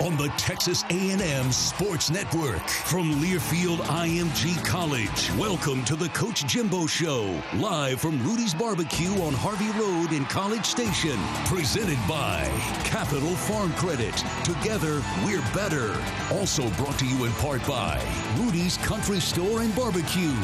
[0.00, 5.30] on the Texas A&M Sports Network from Learfield IMG College.
[5.36, 10.64] Welcome to the Coach Jimbo Show, live from Rudy's Barbecue on Harvey Road in College
[10.64, 11.18] Station.
[11.46, 12.46] Presented by
[12.84, 14.14] Capital Farm Credit.
[14.44, 15.96] Together, we're better.
[16.32, 18.00] Also brought to you in part by
[18.38, 20.34] Rudy's Country Store and Barbecue.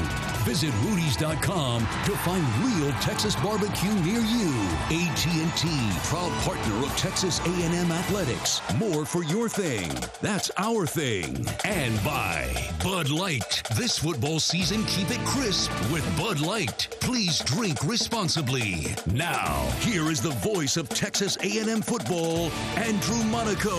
[0.44, 4.52] Visit Rudy's.com to find real Texas barbecue near you.
[4.90, 5.68] AT&T,
[6.04, 8.60] proud partner of Texas A&M Athletics.
[8.78, 9.90] More for your thing.
[10.20, 11.46] That's our thing.
[11.64, 12.50] And by
[12.82, 13.62] Bud Light.
[13.76, 16.88] This football season, keep it crisp with Bud Light.
[17.00, 18.94] Please drink responsibly.
[19.06, 23.78] Now, here is the voice of Texas A&M football, Andrew Monaco.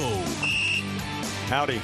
[1.47, 1.81] Howdy.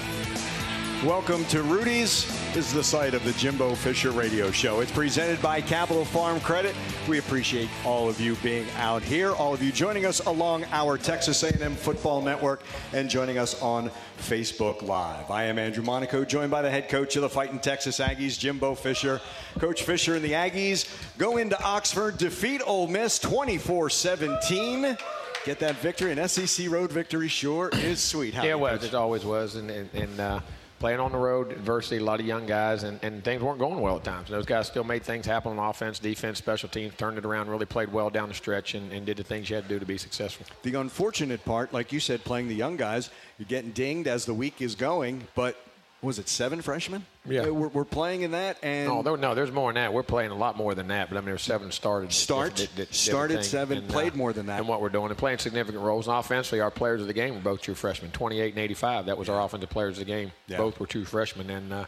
[1.05, 2.27] Welcome to Rudy's.
[2.53, 4.81] This is the site of the Jimbo Fisher Radio Show.
[4.81, 6.75] It's presented by Capital Farm Credit.
[7.09, 10.99] We appreciate all of you being out here, all of you joining us along our
[10.99, 12.61] Texas A&M Football Network,
[12.93, 15.31] and joining us on Facebook Live.
[15.31, 18.75] I am Andrew Monaco, joined by the head coach of the Fighting Texas Aggies, Jimbo
[18.75, 19.19] Fisher.
[19.57, 24.99] Coach Fisher and the Aggies go into Oxford, defeat Ole Miss 24-17
[25.45, 26.11] get that victory.
[26.11, 28.35] An SEC road victory sure is sweet.
[28.35, 28.83] How yeah, it was.
[28.83, 29.55] It always was.
[29.55, 30.39] And, and, and uh,
[30.81, 33.79] playing on the road, adversity, a lot of young guys, and, and things weren't going
[33.79, 34.29] well at times.
[34.29, 37.67] Those guys still made things happen on offense, defense, special teams, turned it around, really
[37.67, 39.85] played well down the stretch, and, and did the things you had to do to
[39.85, 40.43] be successful.
[40.63, 44.33] The unfortunate part, like you said, playing the young guys, you're getting dinged as the
[44.33, 45.55] week is going, but
[46.01, 47.05] was it seven freshmen?
[47.25, 49.93] Yeah, we're, we're playing in that, and no, there, no, there's more than that.
[49.93, 51.09] We're playing a lot more than that.
[51.09, 52.11] But I mean, there's seven started.
[52.11, 54.59] Start did, did, started seven, and, played uh, more than that.
[54.59, 56.07] And what we're doing and playing significant roles.
[56.07, 58.09] And offensively, our players of the game were both true freshmen.
[58.11, 59.05] 28 and 85.
[59.05, 60.31] That was our offensive players of the game.
[60.47, 60.57] Yeah.
[60.57, 61.85] Both were true freshmen, and uh,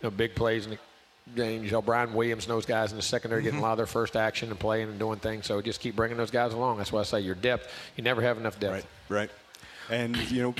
[0.00, 0.78] you know, big plays in the
[1.34, 1.64] game.
[1.64, 3.46] You know, Brian Williams and those guys in the secondary mm-hmm.
[3.46, 5.46] getting a lot of their first action and playing and doing things.
[5.46, 6.78] So just keep bringing those guys along.
[6.78, 7.72] That's why I say your depth.
[7.96, 8.86] You never have enough depth.
[9.08, 9.20] Right.
[9.20, 9.30] Right.
[9.90, 10.54] And you know,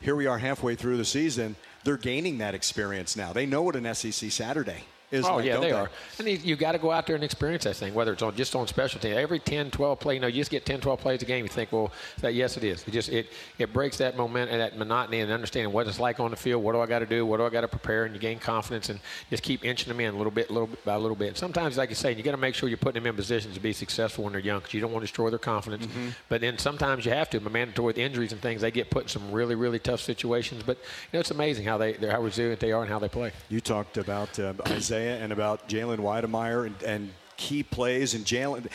[0.00, 3.32] here we are halfway through the season they're gaining that experience now.
[3.32, 5.26] They know what an SEC Saturday is.
[5.26, 5.90] Oh, like, yeah, they, they, are.
[6.18, 8.34] And you, you got to go out there and experience that thing, whether it's on
[8.36, 9.10] just on specialty.
[9.10, 11.44] Every 10, 12 play, you know, you just get 10, 12 plays a game.
[11.44, 12.86] You think, well, that, yes, it is.
[12.86, 13.28] It just it
[13.58, 16.62] it breaks that moment and that monotony and understanding what it's like on the field.
[16.62, 17.26] What do I got to do?
[17.26, 18.04] What do I got to prepare?
[18.04, 20.84] And you gain confidence and just keep inching them in a little bit, little bit
[20.84, 21.36] by a little bit.
[21.36, 23.60] Sometimes, like you say, you got to make sure you're putting them in positions to
[23.60, 25.86] be successful when they're young because you don't want to destroy their confidence.
[25.86, 26.08] Mm-hmm.
[26.28, 27.40] But then sometimes you have to.
[27.50, 30.62] Mandatory with injuries and things, they get put in some really, really tough situations.
[30.62, 33.32] But you know, it's amazing how they how resilient they are and how they play.
[33.48, 38.66] You talked about uh, Isaiah and about Jalen Wydermyer and, and key plays and Jalen.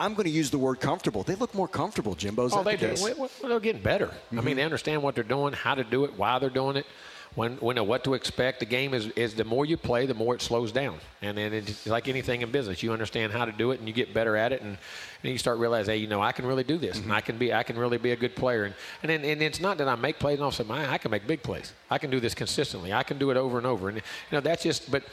[0.00, 1.22] I'm going to use the word comfortable.
[1.22, 2.48] They look more comfortable, Jimbo.
[2.50, 3.14] oh, they the do.
[3.18, 4.06] Well, they're getting better.
[4.06, 4.38] Mm-hmm.
[4.38, 4.56] I mean, mm-hmm.
[4.56, 6.86] they understand what they're doing, how to do it, why they're doing it,
[7.36, 8.60] when, when what to expect.
[8.60, 10.98] The game is, is the more you play, the more it slows down.
[11.22, 12.82] And then it's like anything in business.
[12.82, 14.78] You understand how to do it, and you get better at it, and,
[15.22, 17.10] and you start realizing, hey, you know, I can really do this, mm-hmm.
[17.10, 18.64] and I can be, I can really be a good player.
[18.64, 20.72] And and, then, and it's not that I make plays and all of a sudden
[20.72, 21.72] I can make big plays.
[21.90, 22.92] I can do this consistently.
[22.92, 23.88] I can do it over and over.
[23.88, 25.04] And you know, that's just, but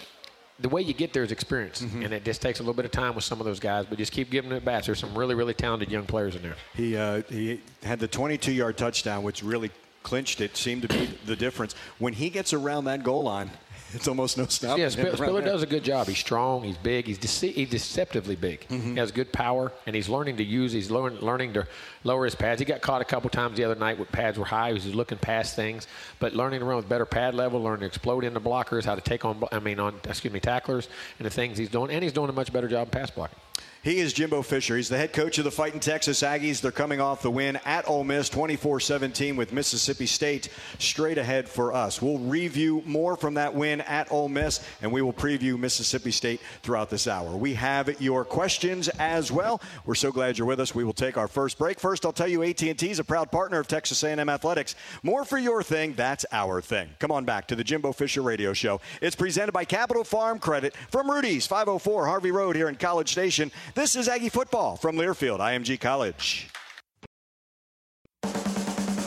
[0.62, 2.04] the way you get there is experience, mm-hmm.
[2.04, 3.86] and it just takes a little bit of time with some of those guys.
[3.88, 4.86] But just keep giving them at bats.
[4.86, 6.56] There's some really, really talented young players in there.
[6.76, 9.72] He uh, he had the 22-yard touchdown, which really
[10.04, 10.56] clinched it.
[10.56, 13.50] Seemed to be the difference when he gets around that goal line.
[13.96, 14.78] It's almost no stop.
[14.78, 16.08] Yeah, Spiller, Spiller does a good job.
[16.08, 16.64] He's strong.
[16.64, 17.08] He's big.
[17.08, 18.68] He's, dece- he's deceptively big.
[18.70, 18.94] Mm-hmm.
[18.94, 20.72] He has good power, and he's learning to use.
[20.72, 21.68] He's learn, learning to
[22.04, 22.60] lower his pads.
[22.60, 24.70] He got caught a couple times the other night with pads were high.
[24.70, 25.88] He was looking past things,
[26.20, 29.02] but learning to run with better pad level, learning to explode into blockers, how to
[29.02, 29.44] take on.
[29.52, 30.88] I mean, on excuse me, tacklers,
[31.20, 33.38] and the things he's doing, and he's doing a much better job pass blocking.
[33.84, 34.76] He is Jimbo Fisher.
[34.76, 36.62] He's the head coach of the Fighting Texas Aggies.
[36.62, 41.74] They're coming off the win at Ole Miss 24-17 with Mississippi State straight ahead for
[41.74, 42.00] us.
[42.00, 46.42] We'll review more from that win at Ole Miss, and we will preview Mississippi State
[46.62, 47.36] throughout this hour.
[47.36, 49.60] We have your questions as well.
[49.88, 50.76] We're so glad you're with us.
[50.76, 51.80] We will take our first break.
[51.80, 54.76] First, I'll tell you AT&T is a proud partner of Texas A&M Athletics.
[55.02, 56.88] More for your thing, that's our thing.
[57.00, 58.80] Come on back to the Jimbo Fisher Radio Show.
[59.02, 63.52] It's presented by Capital Farm Credit from Rudy's 504 Harvey Road here in College Station.
[63.74, 66.50] This is Aggie football from Learfield, IMG College.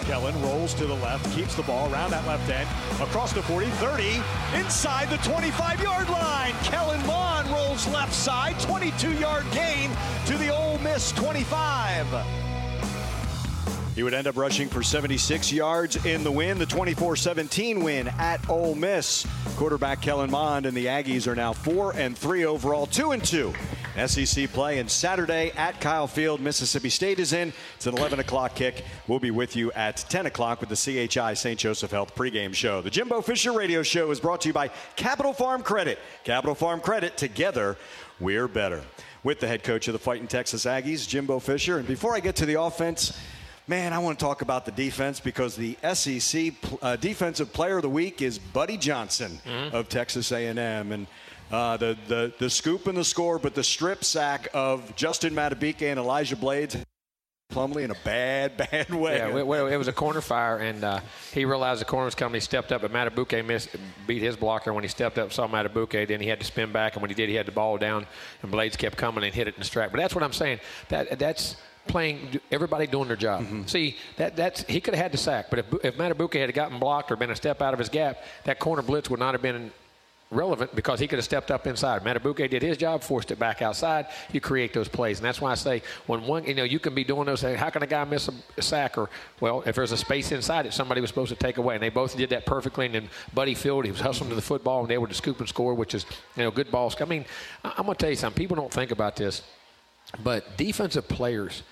[0.07, 2.67] Kellen rolls to the left, keeps the ball around that left end,
[3.03, 4.23] across the 40, 30,
[4.55, 6.55] inside the 25 yard line.
[6.63, 9.91] Kellen Mond rolls left side, 22 yard gain
[10.25, 12.54] to the Ole Miss 25.
[13.95, 18.09] He would end up rushing for 76 yards in the win, the 24 17 win
[18.19, 19.27] at Ole Miss.
[19.57, 23.55] Quarterback Kellen Mond and the Aggies are now 4 and 3 overall, 2 and 2.
[24.07, 26.41] SEC play and Saturday at Kyle Field.
[26.41, 27.53] Mississippi State is in.
[27.77, 28.85] It's an 11 o'clock kick.
[29.07, 31.61] We'll be with you at 10 o'clock with the CHI St.
[31.61, 32.83] Joseph Health pregame show.
[32.83, 36.01] The Jimbo Fisher Radio Show is brought to you by Capital Farm Credit.
[36.25, 37.77] Capital Farm Credit, together,
[38.19, 38.83] we're better.
[39.23, 41.79] With the head coach of the Fighting Texas Aggies, Jimbo Fisher.
[41.79, 43.17] And before I get to the offense,
[43.67, 46.53] Man, I want to talk about the defense because the SEC
[46.83, 49.75] uh, Defensive Player of the Week is Buddy Johnson mm-hmm.
[49.75, 50.59] of Texas A&M,
[50.93, 51.07] and
[51.51, 55.81] uh, the, the the scoop and the score, but the strip sack of Justin Madubuike
[55.81, 56.77] and Elijah Blades.
[57.53, 59.17] Plumlee in a bad, bad way.
[59.17, 61.01] Yeah, it was a corner fire, and uh,
[61.33, 62.35] he realized the corner was coming.
[62.35, 63.71] He stepped up, but Madubuike missed,
[64.07, 64.75] beat his blocker.
[64.75, 67.15] When he stepped up, saw Madubuike, then he had to spin back, and when he
[67.15, 68.07] did, he had the ball down,
[68.43, 69.91] and Blades kept coming and hit it in the strap.
[69.91, 70.61] But that's what I'm saying.
[70.91, 71.57] That that's
[71.87, 73.43] playing, everybody doing their job.
[73.43, 73.65] Mm-hmm.
[73.67, 76.79] See, that that's he could have had the sack, but if, if Madubuike had gotten
[76.79, 79.43] blocked or been a step out of his gap, that corner blitz would not have
[79.43, 79.71] been
[80.31, 82.03] relevant because he could have stepped up inside.
[82.03, 84.07] Madubuike did his job, forced it back outside.
[84.33, 86.95] You create those plays, and that's why I say when one, you know, you can
[86.95, 87.43] be doing those.
[87.43, 88.99] How can a guy miss a, a sack?
[88.99, 89.09] Or
[89.41, 91.89] well, if there's a space inside it, somebody was supposed to take away, and they
[91.89, 92.87] both did that perfectly.
[92.87, 95.41] And then Buddy Field, he was hustling to the football, and they were to scoop
[95.41, 96.05] and score, which is
[96.37, 96.97] you know good balls.
[97.01, 97.25] I mean,
[97.63, 98.43] I'm going to tell you something.
[98.43, 99.43] People don't think about this,
[100.23, 101.63] but defensive players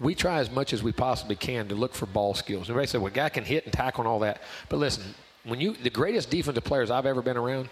[0.00, 2.70] we try as much as we possibly can to look for ball skills.
[2.70, 4.42] Everybody said, well, a guy can hit and tackle and all that.
[4.68, 5.02] But listen,
[5.44, 7.68] when you the greatest defensive players I've ever been around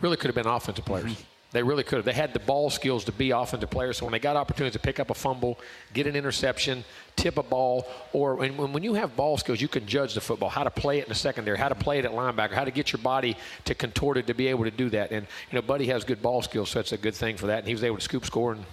[0.00, 1.12] really could have been offensive players.
[1.12, 1.22] Mm-hmm.
[1.52, 2.04] They really could have.
[2.04, 3.98] They had the ball skills to be offensive players.
[3.98, 5.58] So when they got opportunities to pick up a fumble,
[5.92, 6.84] get an interception,
[7.16, 10.48] tip a ball, or when, when you have ball skills, you can judge the football,
[10.48, 12.70] how to play it in the secondary, how to play it at linebacker, how to
[12.70, 15.10] get your body to contort it to be able to do that.
[15.10, 17.58] And you know, Buddy has good ball skills, so it's a good thing for that.
[17.58, 18.64] And he was able to scoop, score, and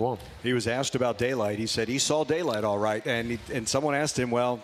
[0.00, 0.18] Go on.
[0.42, 1.58] He was asked about daylight.
[1.58, 3.06] He said he saw daylight all right.
[3.06, 4.60] And, he, and someone asked him, well,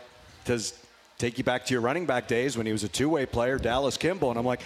[0.46, 0.72] does
[1.18, 3.98] take you back to your running back days when he was a two-way player, Dallas
[3.98, 4.30] Kimball?
[4.30, 4.62] And I'm like,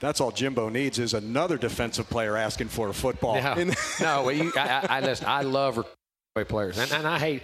[0.00, 3.36] that's all Jimbo needs is another defensive player asking for a football.
[3.36, 3.72] Yeah.
[4.02, 5.82] no, you, I, I, listen, I love
[6.46, 7.42] players, and, and I hate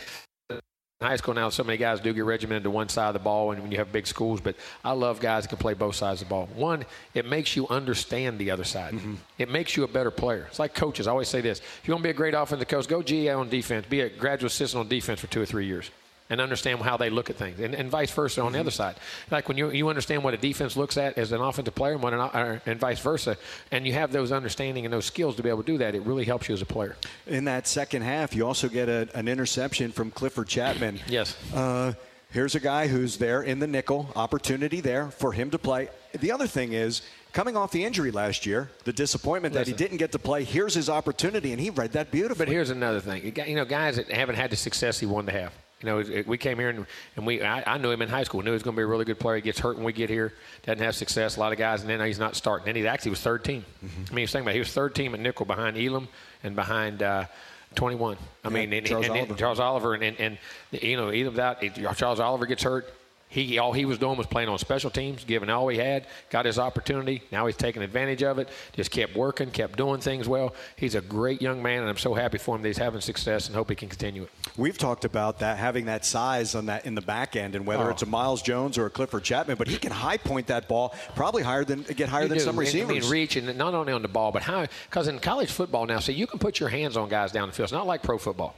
[1.06, 3.52] high school now, so many guys do get regimented to one side of the ball
[3.52, 6.22] and when you have big schools, but I love guys that can play both sides
[6.22, 6.48] of the ball.
[6.56, 6.84] One,
[7.14, 8.94] it makes you understand the other side.
[8.94, 9.14] Mm-hmm.
[9.38, 10.46] It makes you a better player.
[10.48, 11.06] It's like coaches.
[11.06, 11.60] I always say this.
[11.60, 13.86] If you want to be a great offensive coach, go GA on defense.
[13.86, 15.88] Be a graduate assistant on defense for two or three years
[16.30, 18.96] and understand how they look at things, and, and vice versa on the other side.
[19.30, 22.04] Like when you you understand what a defense looks at as an offensive player, and,
[22.04, 23.36] an, and vice versa,
[23.70, 26.02] and you have those understanding and those skills to be able to do that, it
[26.02, 26.96] really helps you as a player.
[27.26, 31.00] In that second half, you also get a, an interception from Clifford Chapman.
[31.08, 31.36] yes.
[31.54, 31.94] Uh,
[32.30, 35.88] here's a guy who's there in the nickel, opportunity there for him to play.
[36.12, 39.84] The other thing is coming off the injury last year, the disappointment Listen, that he
[39.84, 40.44] didn't get to play.
[40.44, 42.46] Here's his opportunity, and he read that beautifully.
[42.46, 45.40] But here's another thing: you know, guys that haven't had the success he wanted to
[45.40, 45.52] have.
[45.80, 48.42] You know, we came here and, and we I, I, knew him in high school.
[48.42, 49.36] Knew he was going to be a really good player.
[49.36, 50.32] He gets hurt when we get here.
[50.64, 51.36] Doesn't have success.
[51.36, 52.66] A lot of guys, and then he's not starting.
[52.66, 53.64] Then he actually was third team.
[53.84, 54.02] Mm-hmm.
[54.10, 54.54] I mean, he's thinking about it.
[54.54, 56.08] he was third team at nickel behind Elam
[56.42, 57.02] and behind.
[57.02, 57.26] Uh,
[57.74, 58.16] 21.
[58.16, 59.30] I yeah, mean, and, Charles, and, Oliver.
[59.30, 60.38] And Charles Oliver, and, and, and
[60.82, 61.60] you know, either that
[61.96, 62.92] Charles Oliver gets hurt,
[63.28, 66.46] he all he was doing was playing on special teams, giving all he had, got
[66.46, 67.22] his opportunity.
[67.30, 68.48] Now he's taking advantage of it.
[68.72, 70.54] Just kept working, kept doing things well.
[70.76, 73.46] He's a great young man, and I'm so happy for him that he's having success,
[73.46, 74.30] and hope he can continue it.
[74.56, 77.84] We've talked about that having that size on that in the back end, and whether
[77.84, 77.90] oh.
[77.90, 80.94] it's a Myles Jones or a Clifford Chapman, but he can high point that ball
[81.14, 82.44] probably higher than get higher you than do.
[82.44, 82.96] some receivers.
[82.96, 85.86] I mean, reach and not only on the ball, but how because in college football
[85.86, 87.66] now, see, you can put your hands on guys down the field.
[87.66, 88.54] It's not like pro football.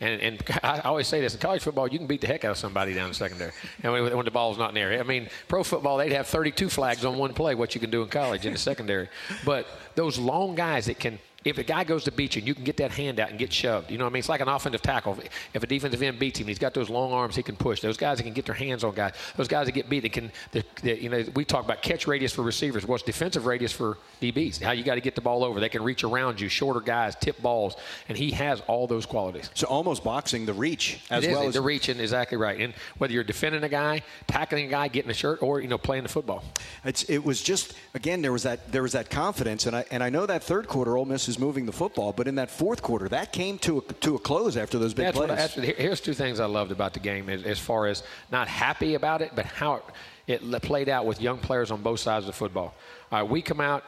[0.00, 2.52] And, and I always say this in college football, you can beat the heck out
[2.52, 3.52] of somebody down the secondary,
[3.82, 4.98] and when, when the ball's not in there.
[4.98, 7.54] I mean, pro football, they'd have 32 flags on one play.
[7.54, 9.08] What you can do in college in the secondary,
[9.44, 12.64] but those long guys that can if a guy goes to beat you, you can
[12.64, 13.90] get that hand out and get shoved.
[13.90, 14.18] You know what I mean?
[14.18, 15.18] It's like an offensive tackle.
[15.54, 17.80] If a defensive end beats him, he's got those long arms he can push.
[17.80, 19.14] Those guys that can get their hands on guys.
[19.36, 20.30] Those guys that get beat, they can.
[20.52, 22.86] They, they, you know, we talk about catch radius for receivers.
[22.86, 24.60] What's defensive radius for DBs?
[24.60, 25.60] How you got to get the ball over.
[25.60, 26.50] They can reach around you.
[26.50, 27.76] Shorter guys tip balls,
[28.10, 29.48] and he has all those qualities.
[29.54, 32.60] So almost boxing the reach as it well as the reaching exactly right.
[32.60, 35.78] And whether you're defending a guy, tackling a guy, getting a shirt, or you know
[35.78, 36.44] playing the football.
[36.84, 40.02] It's, it was just again there was that there was that confidence, and I and
[40.02, 42.82] I know that third quarter Ole Miss is moving the football, but in that fourth
[42.82, 45.56] quarter that came to a, to a close after those big That's plays.
[45.56, 48.48] what I, here's two things I loved about the game as, as far as not
[48.48, 49.82] happy about it, but how
[50.26, 52.74] it, it played out with young players on both sides of the football.
[53.10, 53.84] All right, we come out,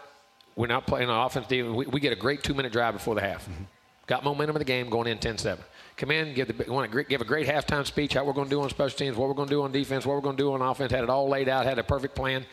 [0.56, 1.49] we're not playing on offense.
[1.50, 3.44] We, we get a great two minute drive before the half.
[3.44, 3.64] Mm-hmm.
[4.06, 5.58] Got momentum of the game going in 10-7.
[5.96, 8.14] Come in, give the want to give a great halftime speech.
[8.14, 10.04] How we're going to do on special teams, what we're going to do on defense,
[10.06, 10.90] what we're going to do on offense.
[10.90, 12.44] Had it all laid out, had a perfect plan.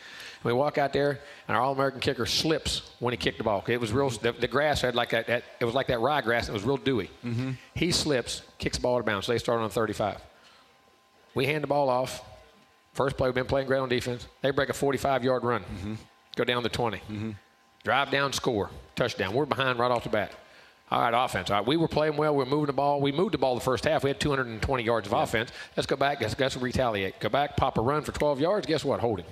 [0.42, 3.62] We walk out there, and our All-American kicker slips when he kicked the ball.
[3.66, 4.08] It was real.
[4.08, 6.48] The, the grass had like that, that, It was like that ryegrass.
[6.48, 7.10] It was real dewy.
[7.24, 7.50] Mm-hmm.
[7.74, 9.26] He slips, kicks the ball out of bounds.
[9.26, 10.18] So they start on 35.
[11.34, 12.22] We hand the ball off.
[12.94, 14.26] First play, we've been playing great on defense.
[14.42, 15.94] They break a 45-yard run, Mm-hmm.
[16.36, 17.00] go down to 20,
[17.84, 19.32] drive down, score, touchdown.
[19.34, 20.32] We're behind right off the bat.
[20.90, 21.50] All right, offense.
[21.50, 22.34] All right, we were playing well.
[22.34, 23.00] We were moving the ball.
[23.00, 24.02] We moved the ball the first half.
[24.02, 25.50] We had 220 yards of offense.
[25.76, 26.20] Let's go back.
[26.20, 27.20] Let's, let's retaliate.
[27.20, 28.66] Go back, pop a run for 12 yards.
[28.66, 28.98] Guess what?
[28.98, 29.26] Holding.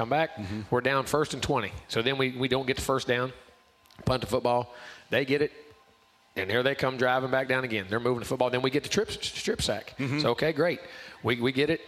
[0.00, 0.36] Come back.
[0.36, 0.62] Mm-hmm.
[0.70, 1.72] We're down first and 20.
[1.88, 3.34] So then we, we don't get the first down.
[4.06, 4.72] Punt the football.
[5.10, 5.52] They get it.
[6.36, 7.84] And here they come driving back down again.
[7.90, 8.48] They're moving the football.
[8.48, 9.94] Then we get the trip, strip sack.
[9.98, 10.20] Mm-hmm.
[10.20, 10.80] So, okay, great.
[11.22, 11.82] We, we get it.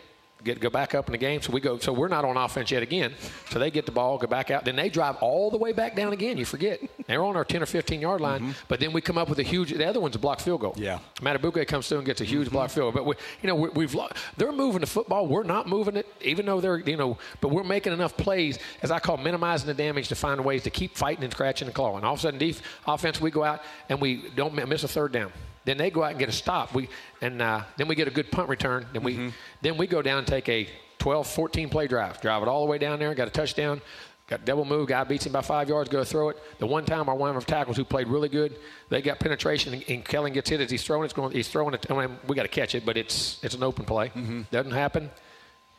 [0.45, 1.41] Get, go back up in the game.
[1.43, 1.79] So we go.
[1.79, 3.15] So we're not on offense yet again.
[3.51, 4.65] So they get the ball, go back out.
[4.65, 6.37] Then they drive all the way back down again.
[6.37, 8.41] You forget they're on our 10 or 15 yard line.
[8.41, 8.53] Mm-hmm.
[8.69, 9.73] But then we come up with a huge.
[9.73, 10.75] The other one's a block field goal.
[10.77, 10.99] Yeah.
[11.17, 12.57] Madubuike comes through and gets a huge mm-hmm.
[12.57, 13.05] block field goal.
[13.05, 13.97] But we, you know, we, we've
[14.37, 15.27] they're moving the football.
[15.27, 17.19] We're not moving it, even though they're you know.
[17.41, 20.71] But we're making enough plays, as I call minimizing the damage, to find ways to
[20.71, 22.05] keep fighting and scratching and clawing.
[22.05, 25.13] All of a sudden, def- offense, we go out and we don't miss a third
[25.13, 25.33] down.
[25.65, 26.75] Then they go out and get a stop.
[26.75, 26.89] We
[27.21, 28.87] and uh, then we get a good punt return.
[28.93, 32.21] Then we then we go down and take a 12, 14 play drive.
[32.21, 33.15] Drive it all the way down there.
[33.15, 33.81] Got a touchdown.
[34.29, 34.89] Got double move.
[34.89, 35.89] Guy beats him by five yards.
[35.89, 36.39] Go throw it.
[36.59, 38.57] The one time our one of tackles who played really good,
[38.89, 41.05] they got penetration and, and Kellen gets hit as he's throwing.
[41.05, 41.33] It's going.
[41.33, 41.85] He's throwing it.
[41.91, 44.11] I mean, we got to catch it, but it's it's an open play.
[44.51, 45.11] Doesn't happen.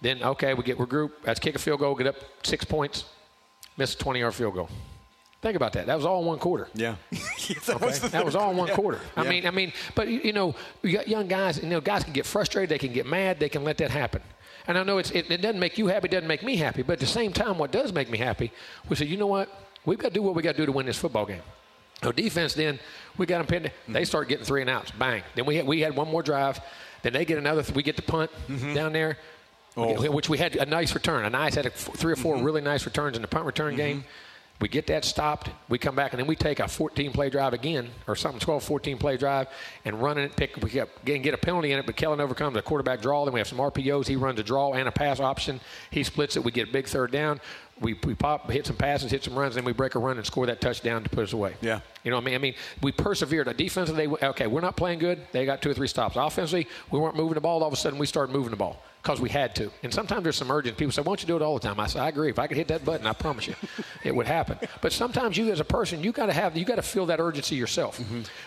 [0.01, 1.11] Then okay, we get regroup.
[1.25, 1.95] Let's kick a field goal.
[1.95, 3.05] Get up six points.
[3.77, 4.69] Miss a 20 yard field goal.
[5.43, 5.88] Think about that.
[5.88, 6.69] That was all in one quarter.
[6.73, 7.85] yeah, that Okay?
[7.85, 8.75] was that was all in one yeah.
[8.75, 9.01] quarter.
[9.17, 9.29] I Yeah.
[9.29, 11.62] mean, I mean, but you, you know, you got young guys.
[11.62, 12.69] You know, guys can get frustrated.
[12.69, 13.41] They can get mad.
[13.41, 14.21] They can let that happen.
[14.67, 16.05] And I know it's, it, it doesn't make you happy.
[16.07, 16.81] It doesn't make me happy.
[16.81, 18.53] But at the same time, what does make me happy,
[18.88, 19.50] we say, you know what?
[19.85, 21.41] We've got to do what we got to do to win this football game.
[22.01, 22.53] No defense.
[22.53, 22.79] Then
[23.17, 23.65] we got them pinned.
[23.88, 24.05] They mm-hmm.
[24.05, 24.91] start getting three and outs.
[24.91, 25.23] Bang.
[25.35, 26.62] Then we had, we had one more drive.
[27.01, 27.63] Then they get another.
[27.73, 28.73] We get the punt mm-hmm.
[28.73, 29.17] down there,
[29.75, 30.09] oh.
[30.09, 31.25] which we had a nice return.
[31.25, 32.45] A nice had a f- three or 4 mm-hmm.
[32.45, 34.05] really nice returns in the punt return game.
[34.63, 35.50] We get that stopped.
[35.67, 38.63] We come back and then we take a 14 play drive again, or something 12,
[38.63, 39.50] 14 play drive,
[39.84, 40.38] and run it.
[40.38, 43.25] Pick we get, get a penalty in it, but Kellen overcomes a quarterback draw.
[43.25, 44.08] Then we have some RPOs.
[44.08, 45.60] He runs a draw and a pass option.
[45.91, 46.46] He splits it.
[46.46, 47.41] We get a big third down.
[47.82, 50.25] We, we pop, hit some passes, hit some runs, then we break a run and
[50.25, 51.55] score that touchdown to put us away.
[51.60, 51.82] Yeah.
[52.05, 52.36] You know what I mean?
[52.36, 53.58] I mean, we persevered.
[53.58, 55.20] Defensively, they okay, we're not playing good.
[55.34, 56.15] They got two or three stops.
[56.15, 57.62] Offensively, we weren't moving the ball.
[57.63, 59.69] All of a sudden, we started moving the ball because we had to.
[59.83, 60.77] And sometimes there's some urgent.
[60.77, 62.29] People say, "Why don't you do it all the time?" I say, "I agree.
[62.29, 63.55] If I could hit that button, I promise you,
[64.03, 66.75] it would happen." But sometimes you, as a person, you got to have, you got
[66.75, 68.01] to feel that urgency yourself.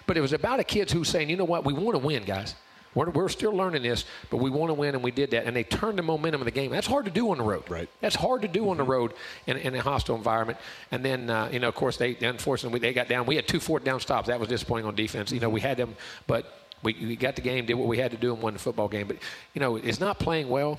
[0.07, 1.65] But it was about a kid who's saying, "You know what?
[1.65, 2.55] We want to win, guys."
[2.95, 5.45] We're, we're still learning this, but we want to win, and we did that.
[5.45, 6.71] And they turned the momentum of the game.
[6.71, 7.65] That's hard to do on the road.
[7.69, 7.91] Right.
[8.01, 9.13] That's hard to do on the road
[9.47, 10.59] in, in a hostile environment.
[10.91, 13.27] And then, uh, you know, of course, they unfortunately they got down.
[13.27, 14.29] We had two fourth down stops.
[14.29, 15.31] That was disappointing on defense.
[15.31, 15.95] You know, we had them,
[16.27, 18.59] but we, we got the game, did what we had to do, and won the
[18.59, 19.07] football game.
[19.07, 19.17] But
[19.55, 20.79] you know, it's not playing well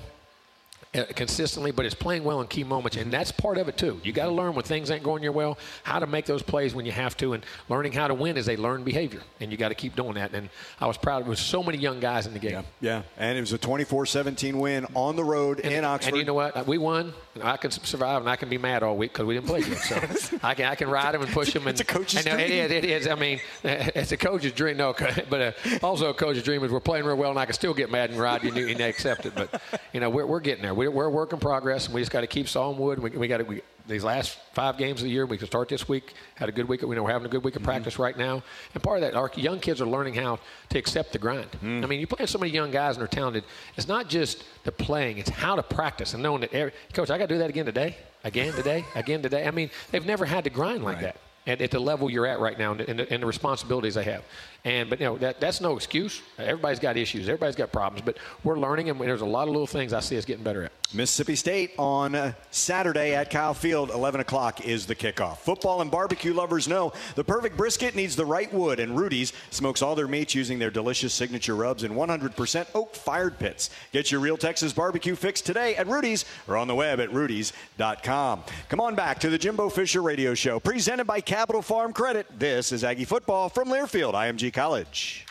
[0.92, 4.00] consistently, but it's playing well in key moments, and that's part of it too.
[4.02, 6.74] You got to learn when things ain't going your well, how to make those plays
[6.74, 9.58] when you have to, and learning how to win is a learned behavior, and you
[9.58, 10.32] got to keep doing that.
[10.34, 10.48] And
[10.80, 11.26] I was proud.
[11.26, 12.52] Was so many young guys in the game.
[12.52, 16.10] Yeah, yeah, and it was a 24-17 win on the road And, in Oxford.
[16.10, 16.66] and you know what?
[16.66, 17.12] We won.
[17.42, 19.78] I can survive, and I can be mad all week because we didn't play good.
[19.78, 21.62] So I can I can ride them and push them.
[21.62, 22.50] And, It's a coach's and, uh, dream.
[22.50, 23.08] It is, it is.
[23.08, 24.76] I mean, it's a coach's dream.
[24.78, 24.94] No,
[25.30, 25.52] but uh,
[25.82, 28.10] also a coach's dream is we're playing real well, and I can still get mad
[28.10, 29.34] and ride you and they accept it.
[29.34, 29.60] But
[29.92, 30.74] you know, we're, we're getting there.
[30.78, 33.00] We're, we're a work in progress, and we just got to keep sawing wood.
[33.00, 33.42] We, we got to.
[33.42, 36.14] We, these last five games of the year, we can start this week.
[36.36, 36.82] Had a good week.
[36.82, 38.02] We know we're having a good week of practice mm-hmm.
[38.04, 38.44] right now,
[38.74, 41.50] and part of that, our young kids are learning how to accept the grind.
[41.64, 41.82] Mm.
[41.82, 43.42] I mean, you're playing so many young guys and they're talented.
[43.76, 47.18] It's not just the playing; it's how to practice and knowing that, every, coach, I
[47.18, 49.48] got to do that again today, again today, again today.
[49.48, 51.16] I mean, they've never had to grind like that.
[51.48, 54.04] at, at the level you're at right now and, and, the, and the responsibilities they
[54.04, 54.22] have.
[54.64, 56.20] And but you know that that's no excuse.
[56.38, 57.28] Everybody's got issues.
[57.28, 58.04] Everybody's got problems.
[58.04, 60.64] But we're learning, and there's a lot of little things I see us getting better
[60.64, 60.72] at.
[60.94, 65.36] Mississippi State on Saturday at Kyle Field, 11 o'clock is the kickoff.
[65.36, 69.82] Football and barbecue lovers know the perfect brisket needs the right wood, and Rudy's smokes
[69.82, 73.68] all their meats using their delicious signature rubs in 100% oak fired pits.
[73.92, 78.44] Get your real Texas barbecue fix today at Rudy's or on the web at Rudy's.com.
[78.70, 82.26] Come on back to the Jimbo Fisher Radio Show, presented by Capital Farm Credit.
[82.38, 85.26] This is Aggie Football from Learfield, IMG College.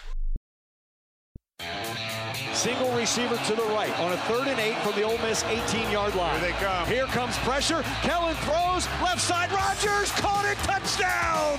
[2.53, 6.15] Single receiver to the right on a third and eight from the Ole Miss 18-yard
[6.15, 6.39] line.
[6.39, 6.87] Here they come.
[6.87, 7.83] Here comes pressure.
[8.01, 9.51] Kellen throws left side.
[9.51, 10.57] Rogers caught it.
[10.59, 11.57] Touchdown.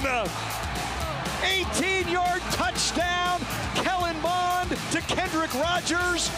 [1.42, 3.40] 18-yard touchdown.
[3.76, 6.30] Kellen Mond to Kendrick Rogers.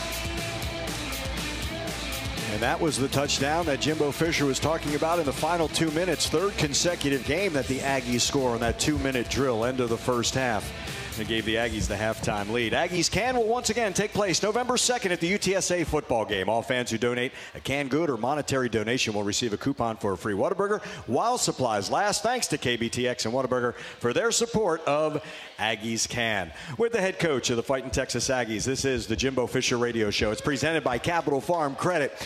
[2.52, 5.90] And that was the touchdown that Jimbo Fisher was talking about in the final two
[5.92, 6.28] minutes.
[6.28, 9.96] Third consecutive game that the Aggies score on that two minute drill, end of the
[9.96, 10.70] first half.
[11.18, 12.72] It gave the Aggies the halftime lead.
[12.72, 16.48] Aggies Can will once again take place November 2nd at the UTSA football game.
[16.48, 20.12] All fans who donate a canned good or monetary donation will receive a coupon for
[20.12, 22.22] a free Whataburger while supplies last.
[22.22, 25.22] Thanks to KBTX and Whataburger for their support of
[25.58, 26.52] Aggies Can.
[26.78, 30.10] With the head coach of the Fighting Texas Aggies, this is the Jimbo Fisher Radio
[30.10, 30.30] Show.
[30.30, 32.16] It's presented by Capital Farm Credit.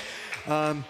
[0.46, 0.84] Um,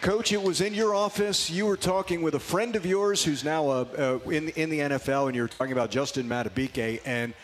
[0.00, 1.50] Coach, it was in your office.
[1.50, 3.84] You were talking with a friend of yours who's now uh,
[4.24, 7.02] uh, in in the NFL, and you're talking about Justin Madubuike.
[7.04, 7.34] And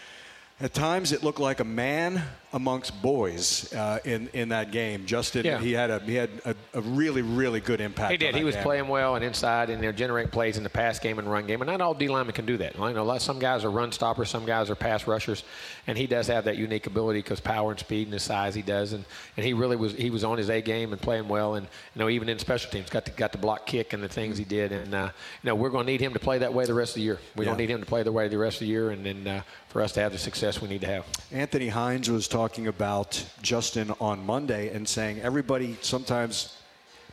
[0.58, 5.04] at times, it looked like a man amongst boys uh, in in that game.
[5.06, 5.58] Justin, Yeah.
[5.58, 8.10] he had a he had a, a really really good impact.
[8.10, 8.34] He on did.
[8.34, 8.64] that He was game.
[8.64, 11.60] playing well and inside, and they're generating plays in the pass game and run game.
[11.60, 12.78] And not all D linemen can do that.
[12.80, 15.44] I know some guys are run stoppers, some guys are pass rushers,
[15.86, 18.62] and he does have that unique ability because power and speed and his size he
[18.62, 18.92] does.
[18.94, 19.04] And,
[19.36, 21.54] and he really was he was on his A game and playing well.
[21.56, 24.08] And you know even in special teams got the, got the block kick and the
[24.08, 24.72] things he did.
[24.72, 25.10] And uh,
[25.42, 27.02] you know we're going to need him to play that way the rest of the
[27.02, 27.18] year.
[27.36, 27.50] We Yeah.
[27.50, 29.42] don't need him to play the way the rest of the year, and then uh,
[29.68, 31.04] for us to have the success we need to have.
[31.30, 36.56] Anthony Hines was talking about Justin on Monday and saying everybody sometimes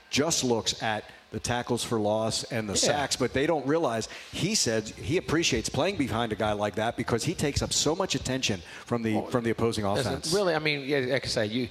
[0.10, 2.79] just looks at the tackles for loss and the Yeah.
[2.79, 6.96] sacks, but they don't realize he said he appreciates playing behind a guy like that
[6.96, 10.32] because he takes up so much attention from the from the opposing offense.
[10.32, 11.67] Really, I mean, yeah, like I say, you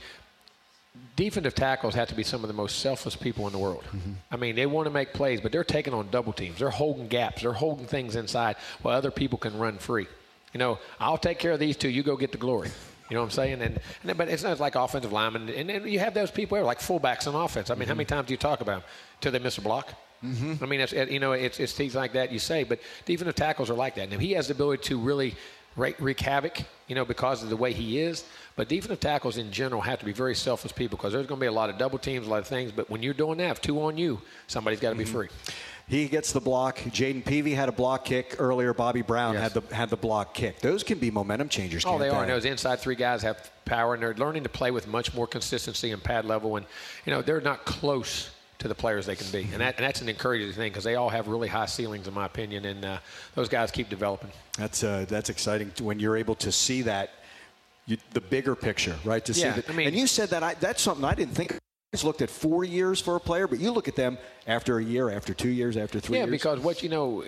[1.16, 3.84] defensive tackles have to be some of the most selfless people in the world.
[3.84, 4.12] Mm-hmm.
[4.30, 6.58] I mean, they want to make plays, but they're taking on double teams.
[6.58, 7.42] They're holding gaps.
[7.42, 10.06] They're holding things inside while other people can run free.
[10.52, 11.88] You know, I'll take care of these two.
[11.88, 12.70] You go get the glory.
[13.10, 13.62] You know what I'm saying?
[13.62, 16.78] And, and but it's not like offensive linemen, and, and you have those people like
[16.78, 17.70] fullbacks on offense.
[17.70, 18.14] I mean, how many mm-hmm.
[18.14, 18.90] times do you talk about them
[19.20, 19.92] till they miss a block?
[20.24, 20.64] Mm-hmm.
[20.64, 23.68] I mean, it's, you know, it's, it's things like that you say, but defensive tackles
[23.68, 24.10] are like that.
[24.10, 25.34] Now he has the ability to really
[25.76, 28.24] wreak, havoc, you know, because of the way he is.
[28.56, 31.44] But defensive tackles in general have to be very selfless people because there's going to
[31.44, 32.72] be a lot of double teams, a lot of things.
[32.72, 35.12] But when you're doing that, if two on you, somebody's got to be mm-hmm.
[35.12, 35.28] free.
[35.86, 36.78] He gets the block.
[36.78, 38.72] Jayden Peevy had a block kick earlier.
[38.72, 39.52] Bobby Brown Yes.
[39.52, 40.60] had the had the block kick.
[40.60, 41.84] Those can be momentum changers.
[41.84, 42.22] Oh, can't they are.
[42.22, 45.26] And those inside three guys have power, and they're learning to play with much more
[45.26, 46.56] consistency and pad level.
[46.56, 46.64] And
[47.04, 50.00] you know, they're not close to the players they can be, and, that, and that's
[50.00, 52.64] an encouraging thing because they all have really high ceilings, in my opinion.
[52.64, 52.98] And uh,
[53.34, 54.30] those guys keep developing.
[54.56, 57.10] That's uh, that's exciting when you're able to see that,
[57.84, 59.22] you, the bigger picture, right?
[59.26, 59.68] To Yeah, see that.
[59.70, 61.58] I mean- and you said that I, that's something I didn't think.
[61.94, 64.78] I just looked at four years for a player, but you look at them after
[64.78, 66.32] a year, after two years, after three yeah, years.
[66.32, 67.22] because what you know,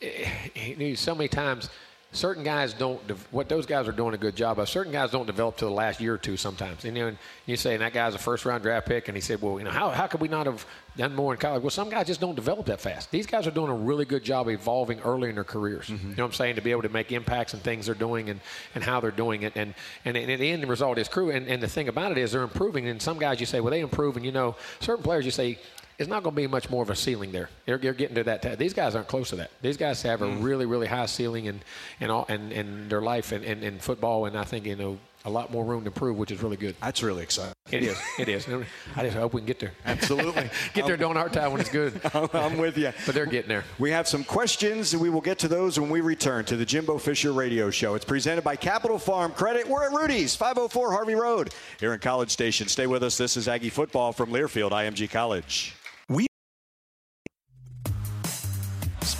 [0.00, 1.68] eh, eh, so many times,
[2.12, 3.04] certain guys don't.
[3.06, 4.68] de- What those guys are doing a good job of.
[4.68, 6.36] Certain guys don't develop to the last year or two.
[6.36, 9.08] Sometimes, and, you know, and you say and that guy's a first round draft pick,
[9.08, 10.64] and he said, well, you know, how how could we not have
[10.96, 11.62] done more in college?
[11.62, 13.10] Well, some guys just don't develop that fast.
[13.10, 15.86] These guys are doing a really good job evolving early in their careers.
[15.86, 16.10] Mm-hmm.
[16.10, 16.56] You know what I'm saying?
[16.56, 18.40] To be able to make impacts and things they're doing and,
[18.74, 21.30] and how they're doing it, and and, and the end result is crew.
[21.30, 22.88] And, and the thing about it is they're improving.
[22.88, 25.58] And some guys you say, well, they improve, and you know, certain players you say
[26.00, 27.50] it's not going to be much more of a ceiling there.
[27.66, 28.58] They're, they're getting to that.
[28.58, 29.50] These guys aren't close to that.
[29.60, 30.42] These guys have a mm-hmm.
[30.42, 31.60] really, really high ceiling in,
[32.00, 34.98] in, all, in, in their life and in, in football, and I think you know
[35.26, 36.74] a lot more room to improve, which is really good.
[36.80, 37.52] that's really exciting.
[37.70, 37.98] It is.
[38.18, 38.48] It is.
[38.96, 39.72] I just hope we can get there.
[39.84, 40.48] Absolutely.
[40.72, 42.00] get there during our time when it's good.
[42.14, 42.92] I'm with you.
[43.04, 43.64] But they're getting there.
[43.78, 46.64] We have some questions, and we will get to those when we return to the
[46.64, 47.94] Jimbo Fisher Radio Show.
[47.94, 49.68] It's presented by Capital Farm Credit.
[49.68, 52.68] We're at Rudy's, 504 Harvey Road, here in College Station.
[52.68, 53.18] Stay with us.
[53.18, 55.74] This is Aggie Football from Learfield, IMG College.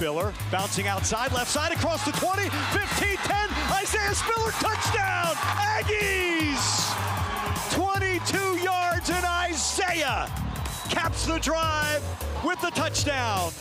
[0.01, 3.51] Spiller bouncing outside, left side across the 20, 15, 10.
[3.71, 5.35] Isaiah Spiller, touchdown!
[5.61, 6.95] Aggies!
[7.75, 10.27] 22 yards, and Isaiah
[10.89, 12.03] caps the drive
[12.43, 13.53] with the touchdown.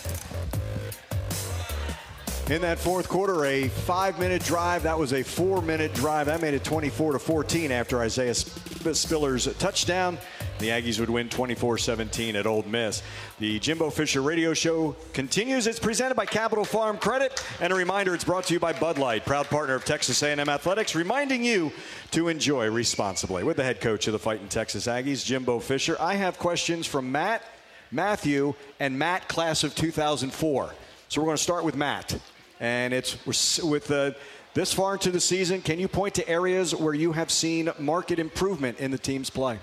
[2.50, 4.84] In that fourth quarter, a five-minute drive.
[4.84, 6.28] That was a four-minute drive.
[6.28, 10.18] That made it 24 to 14 after Isaiah Spiller's touchdown.
[10.60, 13.02] The Aggies would win 24-17 at Ole Miss.
[13.40, 15.68] The Jimbo Fisher Radio Show continues.
[15.68, 18.98] It's presented by Capital Farm Credit, and a reminder: it's brought to you by Bud
[18.98, 21.72] Light, proud partner of Texas A&M Athletics, reminding you
[22.12, 23.46] to enjoy responsibly.
[23.46, 27.10] With the head coach of the Fighting Texas Aggies, Jimbo Fisher, I have questions from
[27.10, 27.42] Matt,
[27.90, 30.74] Matthew, and Matt, class of 2004.
[31.08, 32.20] So we're going to start with Matt,
[32.60, 33.26] and it's
[33.64, 34.12] with uh,
[34.54, 35.62] this far into the season.
[35.62, 39.58] Can you point to areas where you have seen market improvement in the team's play?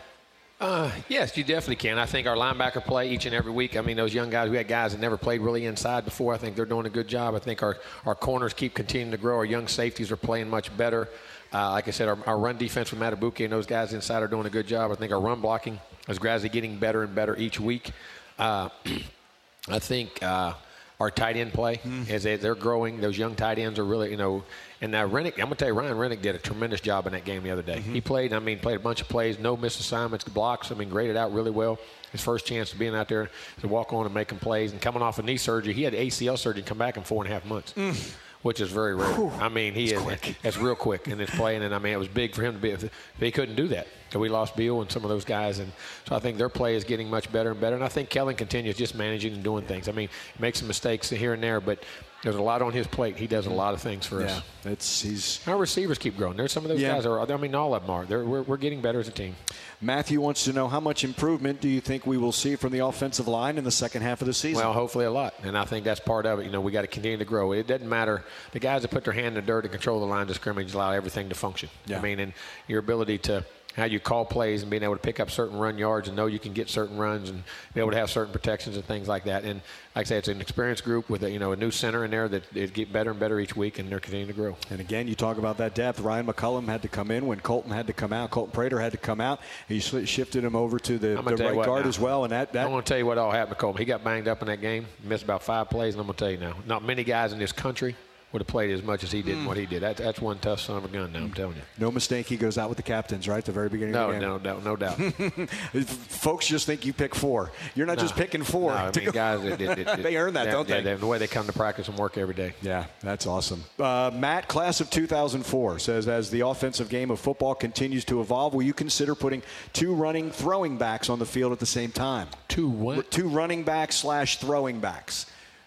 [0.58, 1.98] Uh, yes, you definitely can.
[1.98, 3.76] I think our linebacker play each and every week.
[3.76, 6.32] I mean, those young guys, we had guys that never played really inside before.
[6.32, 7.34] I think they're doing a good job.
[7.34, 9.36] I think our, our corners keep continuing to grow.
[9.36, 11.08] Our young safeties are playing much better.
[11.52, 14.28] Uh, like I said, our, our run defense with Madubuike and those guys inside are
[14.28, 14.90] doing a good job.
[14.90, 17.92] I think our run blocking is gradually getting better and better each week.
[18.38, 18.70] Uh,
[19.68, 20.54] I think uh,
[20.98, 22.08] our tight end play mm.
[22.08, 23.00] as they, are growing.
[23.00, 24.42] Those young tight ends are really, you know,
[24.80, 27.24] and now Rennick, I'm gonna tell you, Ryan Rennick did a tremendous job in that
[27.24, 27.78] game the other day.
[27.78, 27.94] Mm-hmm.
[27.94, 30.70] He played, I mean, played a bunch of plays, no missed assignments, blocks.
[30.70, 31.78] I mean, graded out really well.
[32.12, 35.02] His first chance of being out there to walk on and making plays, and coming
[35.02, 37.44] off a knee surgery, he had ACL surgery come back in four and a half
[37.44, 37.72] months.
[37.74, 38.14] Mm
[38.46, 39.12] which is very rare.
[39.14, 40.36] Whew, I mean, he is quick.
[40.40, 42.60] that's real quick in his playing, and I mean, it was big for him to
[42.60, 42.70] be.
[42.70, 45.72] If he couldn't do that, so we lost Beal and some of those guys, and
[46.08, 47.74] so I think their play is getting much better and better.
[47.74, 49.88] And I think Kellen continues just managing and doing things.
[49.88, 50.08] I mean,
[50.38, 51.82] makes some mistakes here and there, but
[52.26, 53.16] there's a lot on his plate.
[53.16, 54.42] He does a lot of things for yeah, us.
[54.64, 56.36] It's he's our receivers keep growing.
[56.36, 56.94] There's some of those yeah.
[56.94, 57.20] guys are.
[57.20, 58.04] I mean, all of them are.
[58.04, 59.36] They're, we're, we're getting better as a team.
[59.80, 62.80] Matthew wants to know how much improvement do you think we will see from the
[62.80, 64.64] offensive line in the second half of the season?
[64.64, 66.46] Well, hopefully a lot, and I think that's part of it.
[66.46, 67.52] You know, we got to continue to grow.
[67.52, 70.06] It doesn't matter the guys that put their hand in the dirt and control the
[70.06, 71.68] lines of scrimmage allow everything to function.
[71.86, 71.98] Yeah.
[71.98, 72.32] I mean, and
[72.66, 73.44] your ability to
[73.76, 76.26] how you call plays and being able to pick up certain run yards and know
[76.26, 77.42] you can get certain runs and
[77.74, 79.44] be able to have certain protections and things like that.
[79.44, 79.60] And
[79.94, 82.10] like I say, it's an experienced group with a, you know a new center in
[82.10, 84.56] there that it get better and better each week, and they're continuing to grow.
[84.70, 86.00] And again, you talk about that depth.
[86.00, 88.30] Ryan McCollum had to come in when Colton had to come out.
[88.30, 89.40] Colton Prater had to come out.
[89.68, 92.24] He shifted him over to the, the right guard now, as well.
[92.24, 93.78] And that, that I'm going to tell you what all happened to Colton.
[93.78, 96.24] He got banged up in that game, missed about five plays, and I'm going to
[96.24, 97.94] tell you now, not many guys in this country
[98.32, 99.38] would have played as much as he did mm.
[99.38, 99.82] and what he did.
[99.82, 101.62] That, that's one tough son of a gun now, I'm telling you.
[101.78, 103.38] No mistake, he goes out with the captains, right?
[103.38, 104.28] At the very beginning no, of the game.
[104.28, 104.96] No, no, no doubt.
[105.86, 107.52] Folks just think you pick four.
[107.74, 108.72] You're not no, just picking four.
[108.72, 110.82] No, I mean, guys, it, it, it, they earn that, don't they?
[110.82, 112.52] Yeah, the way they come to practice and work every day.
[112.62, 113.62] Yeah, that's awesome.
[113.78, 118.54] Uh, Matt, class of 2004, says as the offensive game of football continues to evolve,
[118.54, 122.28] will you consider putting two running throwing backs on the field at the same time?
[122.48, 123.10] Two what?
[123.10, 125.26] Two running backs slash throwing backs.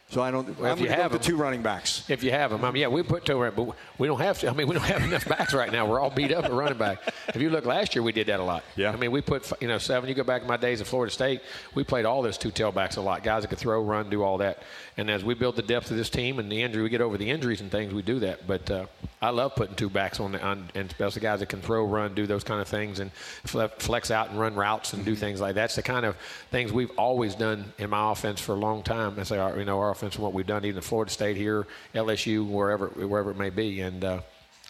[0.09, 0.59] So I don't.
[0.59, 2.03] Well, if you have the two running backs.
[2.09, 4.49] If you have them, I mean, yeah, we put two, but we don't have to.
[4.49, 5.85] I mean, we don't have enough backs right now.
[5.85, 7.13] We're all beat up at running back.
[7.27, 8.63] If you look last year, we did that a lot.
[8.75, 8.91] Yeah.
[8.91, 10.09] I mean, we put you know seven.
[10.09, 11.41] You go back to my days at Florida State,
[11.75, 13.21] we played all those two tailbacks a lot.
[13.21, 14.63] Guys that could throw, run, do all that.
[14.97, 17.17] And as we build the depth of this team and the injury, we get over
[17.17, 18.45] the injuries and things, we do that.
[18.47, 18.85] But uh,
[19.21, 22.13] I love putting two backs on, the, on, and especially guys that can throw, run,
[22.15, 25.19] do those kind of things, and flex out and run routes and do mm-hmm.
[25.19, 25.61] things like that.
[25.61, 26.17] That's the kind of
[26.51, 29.17] things we've always done in my offense for a long time.
[29.19, 32.47] I say, you know, our offense and what we've done, even Florida State here, LSU,
[32.47, 34.03] wherever wherever it may be, and.
[34.03, 34.19] Uh,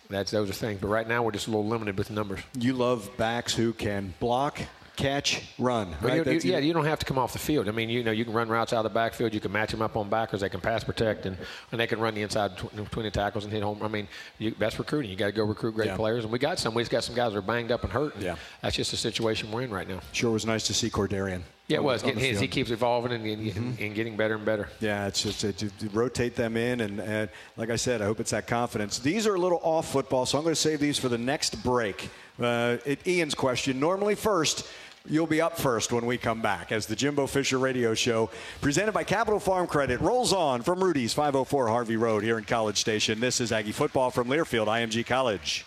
[0.09, 2.39] that's those are things, but right now we're just a little limited with the numbers.
[2.57, 4.59] You love backs who can block,
[4.99, 5.95] catch, run.
[6.01, 6.25] Right?
[6.25, 7.67] You, you, yeah, you don't have to come off the field.
[7.67, 9.33] I mean, you know, you can run routes out of the backfield.
[9.33, 10.41] You can match them up on backers.
[10.41, 11.37] They can pass protect, and,
[11.71, 13.81] and they can run the inside between the tackles and hit home.
[13.81, 15.09] I mean, you, that's recruiting.
[15.09, 15.95] You got to go recruit great yeah.
[15.95, 16.73] players, and we got some.
[16.73, 18.15] We just got some guys that are banged up and hurt.
[18.15, 20.01] And yeah, that's just the situation we're in right now.
[20.11, 21.43] Sure was nice to see Cordarrian.
[21.69, 22.01] Yeah, it was.
[22.01, 23.84] getting His, he keeps evolving and, and, mm-hmm.
[23.84, 24.69] and, getting better and better.
[24.79, 28.19] Yeah, it's just to, to rotate them in, and, and, like I said, I hope
[28.19, 28.97] it's that confidence.
[28.97, 31.63] These are a little off football, so I'm going to save these for the next
[31.63, 32.10] break.
[32.41, 34.67] Uh, it, Ian's question, normally first.
[35.08, 38.91] You'll be up first when we come back as the Jimbo Fisher Radio Show, presented
[38.91, 43.19] by Capital Farm Credit, rolls on from Rudy's 504 Harvey Road here in College Station.
[43.19, 45.65] This is Aggie Football from Learfield, IMG College.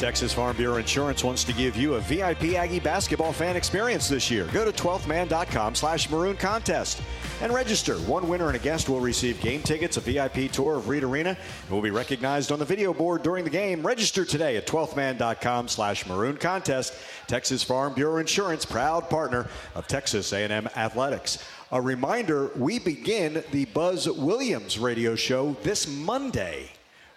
[0.00, 4.30] Texas Farm Bureau Insurance wants to give you a VIP Aggie basketball fan experience this
[4.30, 4.46] year.
[4.46, 7.02] Go to 12thman.com slash maroon contest
[7.42, 7.96] and register.
[7.96, 11.36] One winner and a guest will receive game tickets, a VIP tour of Reed Arena,
[11.36, 13.86] and will be recognized on the video board during the game.
[13.86, 16.94] Register today at 12thman.com slash maroon contest.
[17.26, 21.44] Texas Farm Bureau Insurance, proud partner of Texas A&M Athletics.
[21.72, 26.70] A reminder, we begin the Buzz Williams radio show this Monday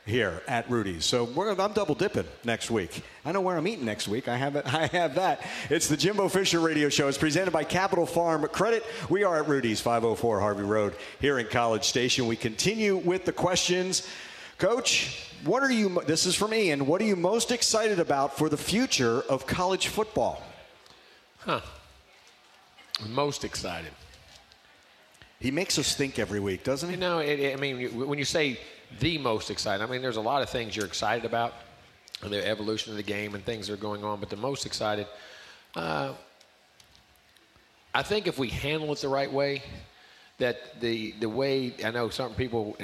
[0.05, 1.05] here at Rudy's.
[1.05, 3.03] So I'm double dipping next week.
[3.23, 4.27] I know where I'm eating next week.
[4.27, 4.65] I have it.
[4.73, 5.41] I have that.
[5.69, 7.07] It's the Jimbo Fisher Radio Show.
[7.07, 8.83] It's presented by Capital Farm Credit.
[9.09, 12.27] We are at Rudy's, 504 Harvey Road here in College Station.
[12.27, 14.07] We continue with the questions.
[14.57, 16.01] Coach, what are you?
[16.05, 16.85] This is from Ian.
[16.85, 20.43] What are you most excited about for the future of college football?
[21.39, 21.61] Huh.
[23.09, 23.91] Most excited.
[25.39, 26.95] He makes us think every week, doesn't he?
[26.95, 28.59] You know, it, it, I mean, when you say
[28.99, 31.53] the most exciting, I mean, there's a lot of things you're excited about,
[32.21, 34.19] the evolution of the game and things that are going on.
[34.19, 35.07] But the most excited,
[35.75, 36.13] uh,
[37.93, 39.61] I think, if we handle it the right way,
[40.37, 42.77] that the the way I know some people,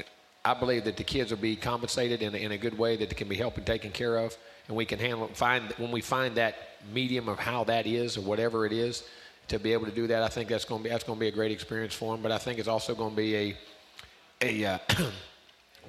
[0.45, 3.15] I believe that the kids will be compensated in a, in a good way that
[3.15, 6.35] can be helped and taken care of, and we can handle find when we find
[6.35, 6.55] that
[6.93, 9.03] medium of how that is or whatever it is
[9.47, 10.23] to be able to do that.
[10.23, 12.21] I think that's going to be that's going to be a great experience for them.
[12.21, 13.57] But I think it's also going to be a
[14.41, 14.77] a uh,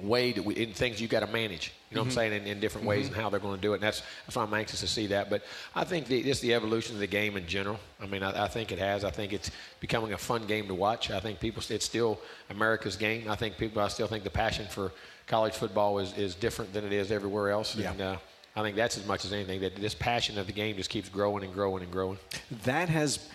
[0.03, 1.73] way that we, in things you got to manage.
[1.89, 2.33] You know what I'm saying?
[2.33, 3.75] In, in different ways and how they're going to do it.
[3.75, 5.29] And that's, that's why I'm anxious to see that.
[5.29, 5.43] But
[5.75, 7.79] I think the, just the evolution of the game in general.
[8.01, 9.03] I mean, I, I think it has.
[9.03, 11.11] I think it's becoming a fun game to watch.
[11.11, 13.29] I think people, it's still America's game.
[13.29, 14.91] I think people, I still think the passion for
[15.27, 17.75] college football is, is different than it is everywhere else.
[17.75, 17.91] Yeah.
[17.91, 18.17] And uh,
[18.55, 21.09] I think that's as much as anything that this passion of the game just keeps
[21.09, 22.17] growing and growing and growing.
[22.63, 23.27] That has.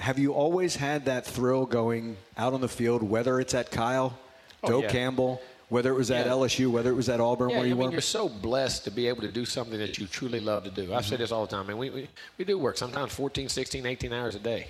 [0.00, 4.18] Have you always had that thrill going out on the field, whether it's at Kyle,
[4.62, 4.90] Oh, Doak yeah.
[4.90, 6.32] Campbell, whether it was at Yeah.
[6.32, 7.92] LSU, whether it was at Auburn, Yeah, where you I mean, were?
[7.92, 10.92] you're so blessed to be able to do something that you truly love to do.
[10.92, 11.22] I say mm-hmm.
[11.22, 11.66] this all the time.
[11.66, 14.66] I mean, we, we, we do work sometimes 14, 16, 18 hours a day.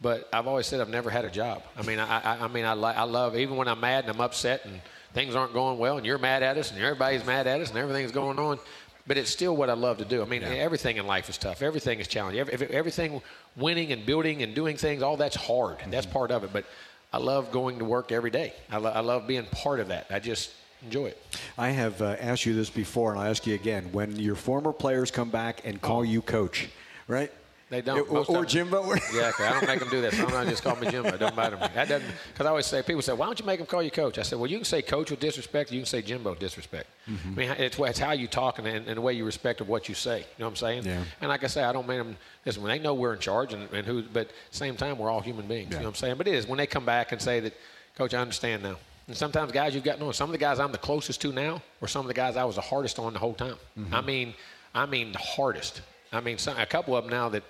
[0.00, 1.62] But I've always said I've never had a job.
[1.76, 4.12] I mean, I, I, I mean, I, li- I love even when I'm mad and
[4.14, 4.80] I'm upset and
[5.12, 7.78] things aren't going well and you're mad at us and everybody's mad at us and
[7.78, 8.58] everything's going on.
[9.06, 10.22] But it's still what I love to do.
[10.22, 11.60] I mean, everything in life is tough.
[11.60, 12.40] Everything is challenging.
[12.40, 13.20] Every, every- everything,
[13.56, 15.78] winning and building and doing things, all that's hard.
[15.90, 16.12] That's mm-hmm.
[16.12, 16.50] part of it.
[16.52, 16.64] But
[17.12, 18.54] I love going to work every day.
[18.70, 20.06] I, lo- I love being part of that.
[20.10, 20.50] I just
[20.82, 21.22] enjoy it.
[21.58, 23.92] I have uh, asked you this before, and I'll ask you again.
[23.92, 26.68] When your former players come back and call you coach,
[27.08, 27.30] right?
[27.72, 28.06] They don't.
[28.10, 28.82] Or, of or Jimbo?
[29.14, 30.12] Yeah, 'cause I don't make them do that.
[30.12, 31.08] Sometimes I just call me Jimbo.
[31.08, 31.56] It doesn't matter.
[31.56, 33.90] That doesn't because I always say people say, why don't you make them call you
[33.90, 34.18] coach?
[34.18, 35.72] I said, well, you can say coach with disrespect.
[35.72, 36.86] You can say Jimbo with disrespect.
[37.08, 37.28] Mm-hmm.
[37.28, 39.88] I mean, it's, it's how you talk and, and the way you respect of what
[39.88, 40.18] you say.
[40.18, 40.84] You know what I'm saying?
[40.84, 41.02] Yeah.
[41.22, 42.14] And like I say, I don't make them.
[42.44, 44.98] Listen, when they know we're in charge and, and who, but at the same time,
[44.98, 45.70] we're all human beings.
[45.70, 46.16] You know what I'm saying?
[46.18, 47.54] But it is when they come back and say that,
[47.96, 48.76] coach, I understand now.
[49.08, 50.12] And sometimes guys you've got to know.
[50.12, 52.44] Some of the guys I'm the closest to now, or some of the guys I
[52.44, 53.56] was the hardest on the whole time.
[53.78, 53.94] Mm-hmm.
[53.94, 54.34] I mean,
[54.74, 55.80] I mean the hardest.
[56.12, 57.42] I mean, some, a couple of them now that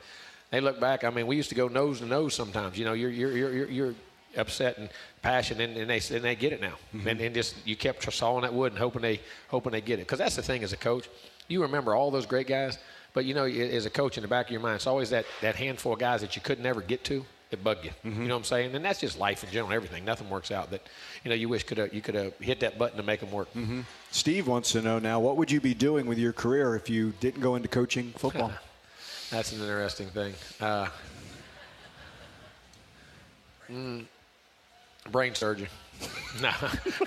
[0.51, 1.05] they look back.
[1.05, 2.79] I mean, we used to go nose to nose sometimes.
[2.79, 3.95] You know, you're you're you're you're, you're
[4.37, 4.89] upset and
[5.21, 6.75] passionate, and, and they and they get it now.
[6.95, 7.09] Mm-hmm.
[7.09, 10.03] And, and just you kept sawing that wood and hoping they hoping they get it.
[10.03, 11.09] Because that's the thing as a coach,
[11.49, 12.79] you remember all those great guys,
[13.15, 15.27] but you know, as a coach in the back of your mind, it's always that
[15.41, 17.25] that handful of guys that you could never get to.
[17.53, 19.75] That bug you, you know what I'm saying, and that's just life in general.
[19.75, 20.71] Everything, nothing works out.
[20.71, 20.81] That
[21.23, 23.31] you know, you wish could have you could have hit that button to make them
[23.31, 23.49] work.
[24.11, 27.13] Steve wants to know now, what would you be doing with your career if you
[27.21, 28.51] didn't go into coaching football?
[29.31, 30.33] That's an interesting thing.
[30.63, 30.89] Uh,
[33.71, 34.07] mm,
[35.11, 35.69] brain surgeon.
[36.41, 36.51] no,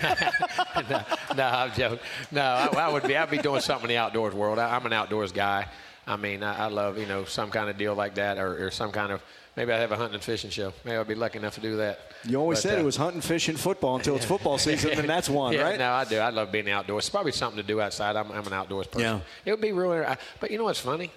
[0.88, 1.02] no,
[1.36, 1.98] no, I'm joking.
[2.30, 3.16] No, I, I would be.
[3.16, 4.60] I'd be doing something in the outdoors world.
[4.60, 5.66] I, I'm an outdoors guy.
[6.06, 8.70] I mean, I, I love you know some kind of deal like that, or, or
[8.70, 9.22] some kind of
[9.56, 10.72] maybe I have a hunting and fishing show.
[10.84, 11.98] Maybe I'd be lucky enough to do that.
[12.24, 15.08] You always But, said uh, it was hunting, fishing, football until it's football season, and
[15.08, 15.78] that's one, yeah, right?
[15.78, 16.18] No, I do.
[16.18, 17.04] I love being outdoors.
[17.04, 18.16] It's probably something to do outside.
[18.16, 19.18] I'm, I'm an outdoors person.
[19.18, 19.20] Yeah.
[19.44, 20.04] It would be really.
[20.04, 21.10] I, but you know what's funny?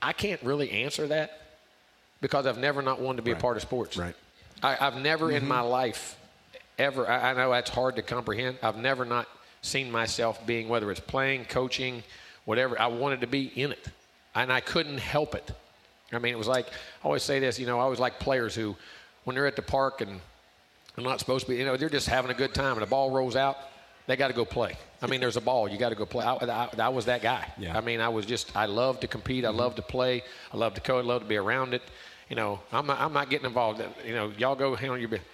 [0.00, 1.40] I can't really answer that
[2.20, 3.96] because I've never not wanted to be a part of sports.
[3.96, 4.14] Right.
[4.62, 6.16] I, I've never in my life
[6.78, 7.08] ever.
[7.08, 8.58] I, I know that's hard to comprehend.
[8.62, 9.28] I've never not
[9.60, 12.02] seen myself being whether it's playing, coaching,
[12.44, 12.80] whatever.
[12.80, 13.88] I wanted to be in it,
[14.34, 15.50] and I couldn't help it.
[16.12, 17.58] I mean, it was like I always say this.
[17.58, 18.76] You know, I always like players who,
[19.24, 20.20] when they're at the park and
[20.96, 21.58] they're not supposed to be.
[21.58, 23.56] You know, they're just having a good time, and the ball rolls out.
[24.06, 24.76] They got to go play.
[25.00, 25.68] I mean, there's a ball.
[25.68, 26.24] You got to go play.
[26.24, 27.46] I, I, I was that guy.
[27.56, 27.76] Yeah.
[27.76, 28.54] I mean, I was just.
[28.56, 29.44] I love to compete.
[29.44, 29.58] I mm-hmm.
[29.58, 30.22] love to play.
[30.52, 31.04] I love to coach.
[31.04, 31.82] I love to be around it.
[32.28, 33.82] You know, I'm not, I'm not getting involved.
[34.06, 35.28] You know, y'all go handle your business.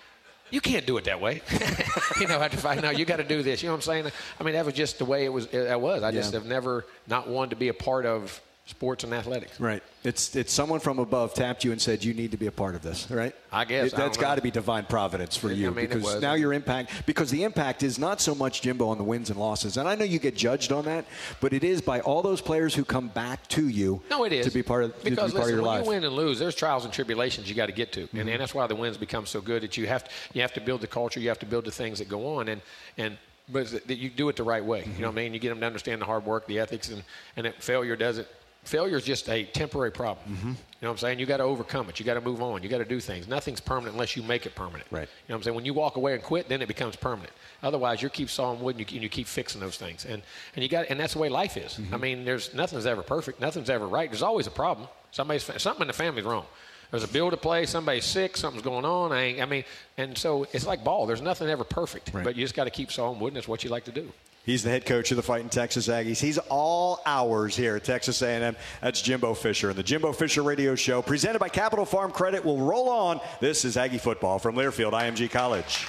[0.50, 1.42] You can't do it that way.
[2.20, 3.62] you know, after fight, no, you got to do this.
[3.62, 4.12] You know what I'm saying?
[4.40, 5.46] I mean, that was just the way it was.
[5.46, 6.02] It was.
[6.02, 9.58] I just have never not wanted to be a part of sports and athletics.
[9.58, 9.82] Right.
[10.04, 12.74] It's it's someone from above tapped you and said you need to be a part
[12.74, 13.34] of this, right?
[13.50, 13.88] I guess.
[13.88, 16.34] It, I that's got to be divine providence for I you mean, it because now
[16.34, 19.76] your impact because the impact is not so much Jimbo on the wins and losses,
[19.76, 21.06] and I know you get judged on that,
[21.40, 24.02] but it is by all those players who come back to you.
[24.10, 25.66] No, it is to be part of to be because part listen, of your when
[25.66, 25.80] life.
[25.80, 25.84] Mm-hmm.
[25.86, 28.40] you win and lose, there's trials and tribulations you got to get to, and, and
[28.40, 30.80] that's why the wins become so good that you have to you have to build
[30.80, 32.60] the culture, you have to build the things that go on, and
[32.98, 33.18] and
[33.50, 34.84] but that you do it the right way.
[34.84, 35.34] You know what I mean?
[35.34, 37.02] You get them to understand the hard work, the ethics, and
[37.36, 38.28] and that failure doesn't.
[38.68, 40.26] Failure is just a temporary problem.
[40.28, 40.48] Mm-hmm.
[40.48, 41.18] You know what I'm saying?
[41.18, 41.98] You got to overcome it.
[41.98, 42.62] You got to move on.
[42.62, 43.26] You got to do things.
[43.26, 44.84] Nothing's permanent unless you make it permanent.
[44.90, 45.00] Right.
[45.00, 45.54] You know what I'm saying?
[45.56, 47.32] When you walk away and quit, then it becomes permanent.
[47.62, 50.04] Otherwise, you keep sawing wood and you, and you keep fixing those things.
[50.04, 50.22] And
[50.54, 51.72] and you got and that's the way life is.
[51.72, 51.94] Mm-hmm.
[51.94, 53.40] I mean, there's nothing's ever perfect.
[53.40, 54.10] Nothing's ever right.
[54.10, 54.86] There's always a problem.
[55.12, 56.44] Somebody's something in the family's wrong.
[56.90, 57.66] There's a bill to play.
[57.66, 58.36] Somebody's sick.
[58.36, 59.12] Something's going on.
[59.12, 59.64] I, ain't, I mean,
[59.96, 61.06] and so it's like ball.
[61.06, 62.12] There's nothing ever perfect.
[62.12, 62.24] Right.
[62.24, 64.12] But you just got to keep sawing wood, and it's what you like to do.
[64.48, 66.18] He's the head coach of the Fighting Texas Aggies.
[66.18, 68.56] He's all hours here at Texas A&M.
[68.80, 69.68] That's Jimbo Fisher.
[69.68, 73.20] And the Jimbo Fisher Radio Show, presented by Capital Farm Credit, will roll on.
[73.42, 75.86] This is Aggie Football from Learfield IMG College.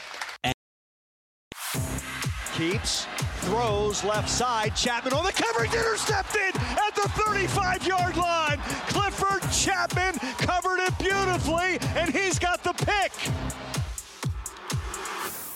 [2.53, 3.07] Keeps,
[3.43, 4.75] throws left side.
[4.75, 8.57] Chapman on the coverage, intercepted at the 35 yard line.
[8.89, 13.13] Clifford Chapman covered it beautifully, and he's got the pick.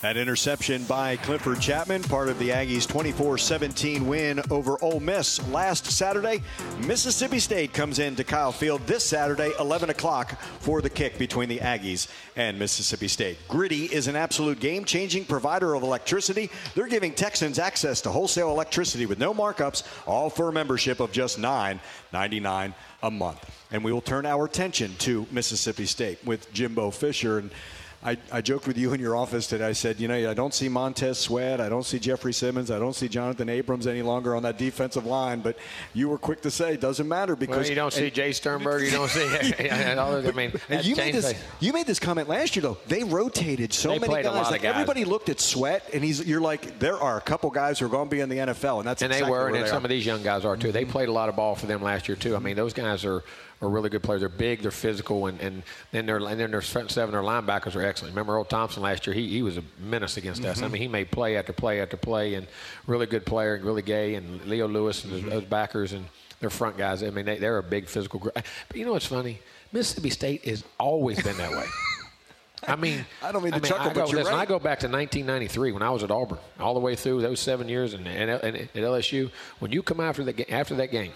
[0.04, 5.86] That interception by Clifford Chapman, part of the Aggies' 24-17 win over Ole Miss last
[5.86, 6.42] Saturday.
[6.86, 11.56] Mississippi State comes into Kyle Field this Saturday, 11 o'clock, for the kick between the
[11.56, 13.38] Aggies and Mississippi State.
[13.48, 16.50] Griddy is an absolute game-changing provider of electricity.
[16.74, 21.12] They're giving Texans access to wholesale electricity with no markups, all for a membership of
[21.12, 23.50] just $9.99 a month.
[23.72, 27.50] And we will turn our attention to Mississippi State with Jimbo Fisher and
[28.04, 29.64] I, I, joked with you in your office today.
[29.66, 31.58] I said, you know, I don't see Montez Sweat.
[31.58, 32.70] I don't see Jeffrey Simmons.
[32.70, 35.40] I don't see Jonathan Abrams any longer on that defensive line.
[35.40, 35.56] But
[35.94, 38.82] you were quick to say it doesn't matter because well, you don't see Jay Sternberg.
[38.82, 39.24] You don't see.
[39.70, 41.34] I mean, you made this.
[41.60, 42.78] You made this comment last year though.
[42.86, 44.50] They rotated so they many guys.
[44.50, 44.74] Like guys.
[44.74, 46.26] Everybody looked at Sweat, and he's.
[46.26, 48.80] You're like, there are a couple guys who are going to be in the NFL,
[48.80, 49.86] and that's and exactly they were, and some are.
[49.86, 50.72] of these young guys are too.
[50.72, 50.92] They mm-hmm.
[50.92, 52.36] played a lot of ball for them last year too.
[52.36, 53.24] I mean, those guys are
[53.64, 54.20] are really good players.
[54.20, 57.74] They're big, they're physical, and, and then their and then their front seven, their linebackers
[57.74, 58.14] are excellent.
[58.14, 59.14] Remember Erroll Thompson last year?
[59.14, 60.50] He, he was a menace against mm-hmm.
[60.50, 60.62] us.
[60.62, 62.46] I mean, he made play after play after play, and
[62.86, 65.30] really good player, and really gay, and Leo Lewis and mm-hmm.
[65.30, 66.06] those backers and
[66.40, 67.02] their front guys.
[67.02, 68.34] I mean, they, they're a big physical group.
[68.34, 69.40] But you know what's funny?
[69.72, 71.66] Mississippi State has always been that way.
[72.68, 74.42] I mean, I don't mean to I mean, chuckle, I go, but you're listen, right.
[74.42, 77.40] I go back to 1993 when I was at Auburn, all the way through those
[77.40, 79.30] seven years, and, and, and at LSU.
[79.58, 81.12] When you come after the after that game,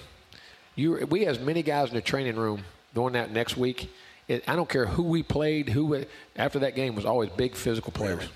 [0.78, 2.64] you we as many guys in the training room
[2.94, 3.90] doing that next week.
[4.28, 6.04] It, I don't care who we played, who
[6.36, 8.28] after that game was always big physical players.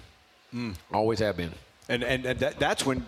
[0.54, 0.74] Mm.
[0.92, 1.52] Always have been.
[1.88, 3.06] And and, and that, that's when,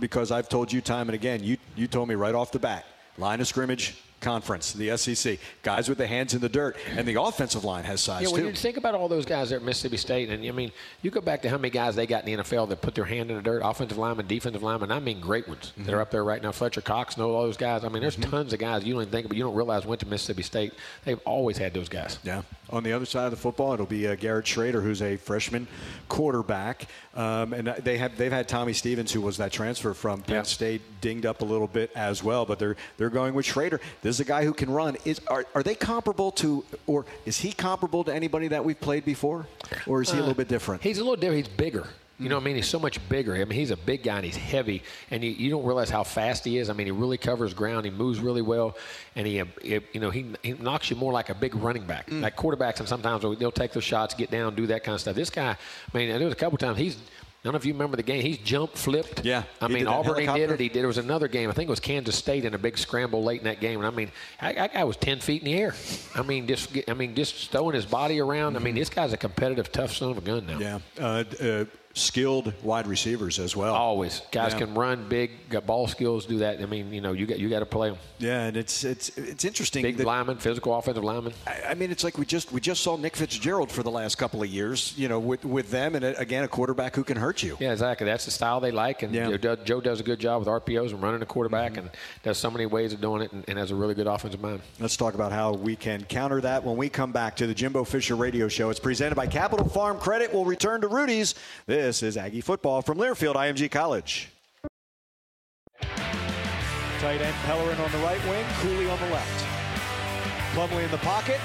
[0.00, 2.84] because I've told you time and again, you you told me right off the bat,
[3.18, 5.38] line of scrimmage conference, the SEC.
[5.62, 8.40] Guys with the hands in the dirt, and the offensive line has size yeah, when
[8.40, 8.48] too.
[8.48, 11.20] you think about all those guys there at Mississippi State, and I mean, you go
[11.20, 13.36] back to how many guys they got in the NFL that put their hand in
[13.36, 14.90] the dirt, offensive linemen, defensive linemen.
[14.90, 15.72] I mean, great ones.
[15.72, 15.84] Mm-hmm.
[15.84, 16.52] They're up there right now.
[16.52, 17.84] Fletcher Cox, know all those guys.
[17.84, 18.30] I mean, there's mm-hmm.
[18.30, 20.72] tons of guys you don't even think, but you don't realize went to Mississippi State.
[21.04, 22.18] They've always had those guys.
[22.24, 22.42] Yeah.
[22.70, 25.68] On the other side of the football, it'll be uh, Garrett Shrader, who's a freshman
[26.08, 30.44] quarterback, um, and they have they've had Tommy Stevens, who was that transfer from Penn.
[30.44, 32.46] State, dinged up a little bit as well.
[32.46, 33.80] But they're they're going with Shrader.
[34.02, 34.96] This is a guy who can run.
[35.04, 39.04] Is are, are they comparable to, or is he comparable to anybody that we've played
[39.04, 39.46] before,
[39.86, 40.82] or is he a little bit different?
[40.82, 41.46] He's a little different.
[41.46, 41.86] He's bigger.
[42.20, 42.56] You know what I mean?
[42.56, 43.34] He's so much bigger.
[43.34, 46.04] I mean, he's a big guy and he's heavy, and you, you don't realize how
[46.04, 46.70] fast he is.
[46.70, 47.84] I mean, he really covers ground.
[47.86, 48.76] He moves really well,
[49.16, 52.08] and he, he you know, he, he knocks you more like a big running back.
[52.08, 52.22] Mm.
[52.22, 55.00] Like quarterbacks, and sometimes they'll, they'll take those shots, get down, do that kind of
[55.00, 55.16] stuff.
[55.16, 55.56] This guy,
[55.92, 56.96] I mean, there was a couple times he's.
[57.44, 58.22] I don't know if you remember the game.
[58.22, 59.22] He's jumped, flipped.
[59.22, 60.58] Yeah, I mean, Auburn he did it.
[60.58, 60.80] He did.
[60.80, 61.50] There was another game.
[61.50, 63.80] I think it was Kansas State in a big scramble late in that game.
[63.80, 65.74] And I mean, that guy was ten feet in the air.
[66.14, 68.56] I mean, just I mean, just throwing his body around.
[68.56, 70.58] I mean, this guy's a competitive, tough son of a gun now.
[70.58, 73.74] yeah, uh, uh, skilled wide receivers as well.
[73.74, 74.58] Always, guys Yeah.
[74.60, 76.60] can run big, got ball skills, do that.
[76.60, 77.98] I mean, you know, you got you got to play them.
[78.18, 79.82] Yeah, and it's it's it's interesting.
[79.82, 81.32] Big that- lineman, physical offensive lineman.
[81.46, 84.16] I I mean, it's like we just we just saw Nick Fitzgerald for the last
[84.16, 87.42] couple of years, you know, with with them, and again, a quarterback who can hurt
[87.42, 87.56] you.
[87.60, 88.06] Yeah, exactly.
[88.06, 89.28] That's the style they like, and Yeah.
[89.30, 91.80] Joe, does, Joe does a good job with RPOs and running the quarterback, mm-hmm.
[91.80, 91.90] and
[92.22, 94.60] does so many ways of doing it, and, and has a really good offensive mind.
[94.80, 97.84] Let's talk about how we can counter that when we come back to the Jimbo
[97.84, 98.70] Fisher Radio Show.
[98.70, 100.32] It's presented by Capital Farm Credit.
[100.32, 101.34] We'll return to Rudy's.
[101.66, 104.30] This is Aggie football from Learfield IMG College.
[105.82, 109.44] Tight end Pellerin on the right wing, Cooley on the left.
[110.54, 111.38] Plumlee in the pocket.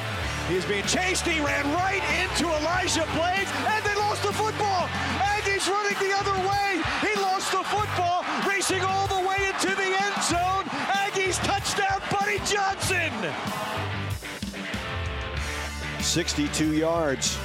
[0.47, 1.25] He is being chased.
[1.25, 4.88] He ran right into Elijah Blades, and they lost the football.
[5.19, 6.82] Aggies running the other way.
[7.04, 10.63] He lost the football, racing all the way into the end zone.
[11.04, 13.12] Aggies touchdown, Buddy Johnson.
[15.99, 17.38] 62 yards.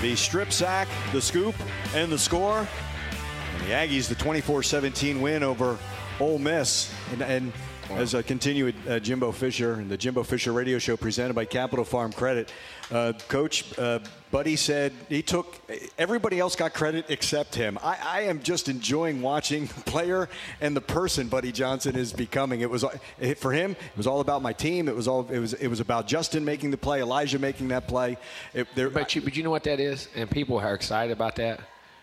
[0.00, 1.54] The strip sack, the scoop,
[1.94, 2.58] and the score.
[2.58, 5.78] And the Aggies, the 24-17 win over
[6.20, 6.92] Ole Miss.
[7.12, 7.52] And, and
[7.90, 11.44] as I continue with uh, Jimbo Fisher and the Jimbo Fisher Radio Show presented by
[11.44, 12.52] Capital Farm Credit,
[12.90, 15.56] uh, Coach uh, Buddy said he took
[15.98, 17.78] everybody else got credit except him.
[17.82, 20.28] I, I am just enjoying watching the player
[20.60, 22.60] and the person Buddy Johnson is becoming.
[22.60, 22.84] It was
[23.18, 23.72] it, for him.
[23.72, 24.88] It was all about my team.
[24.88, 27.88] It was all it was it was about Justin making the play, Elijah making that
[27.88, 28.18] play.
[28.52, 31.36] It, there, But you, but you know what that is, and people are excited about
[31.36, 31.60] that.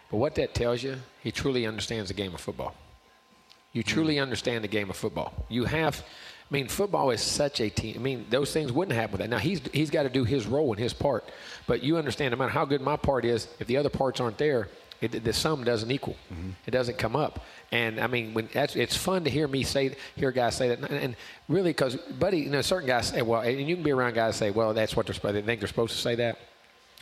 [0.10, 2.76] But what that tells you, he truly understands the game of football.
[3.74, 3.90] You hmm.
[3.90, 5.34] truly understand the game of football.
[5.50, 6.04] You have,
[6.50, 7.96] I mean, football is such a team.
[7.98, 9.30] I mean, those things wouldn't happen with that.
[9.30, 11.28] Now he's he's got to do his role and his part,
[11.68, 14.38] but you understand no matter how good my part is, if the other parts aren't
[14.38, 14.70] there,
[15.02, 16.16] It, the sum doesn't equal.
[16.32, 16.52] Mm-hmm.
[16.66, 17.44] It doesn't come up.
[17.72, 20.80] And I mean, when that's, it's fun to hear me say, hear guys say that,
[20.80, 21.16] and, and
[21.50, 24.38] really, because buddy, you know, certain guys say, well, and you can be around guys
[24.38, 25.36] say, well, that's what they're supposed.
[25.36, 26.38] They think they're supposed to say that.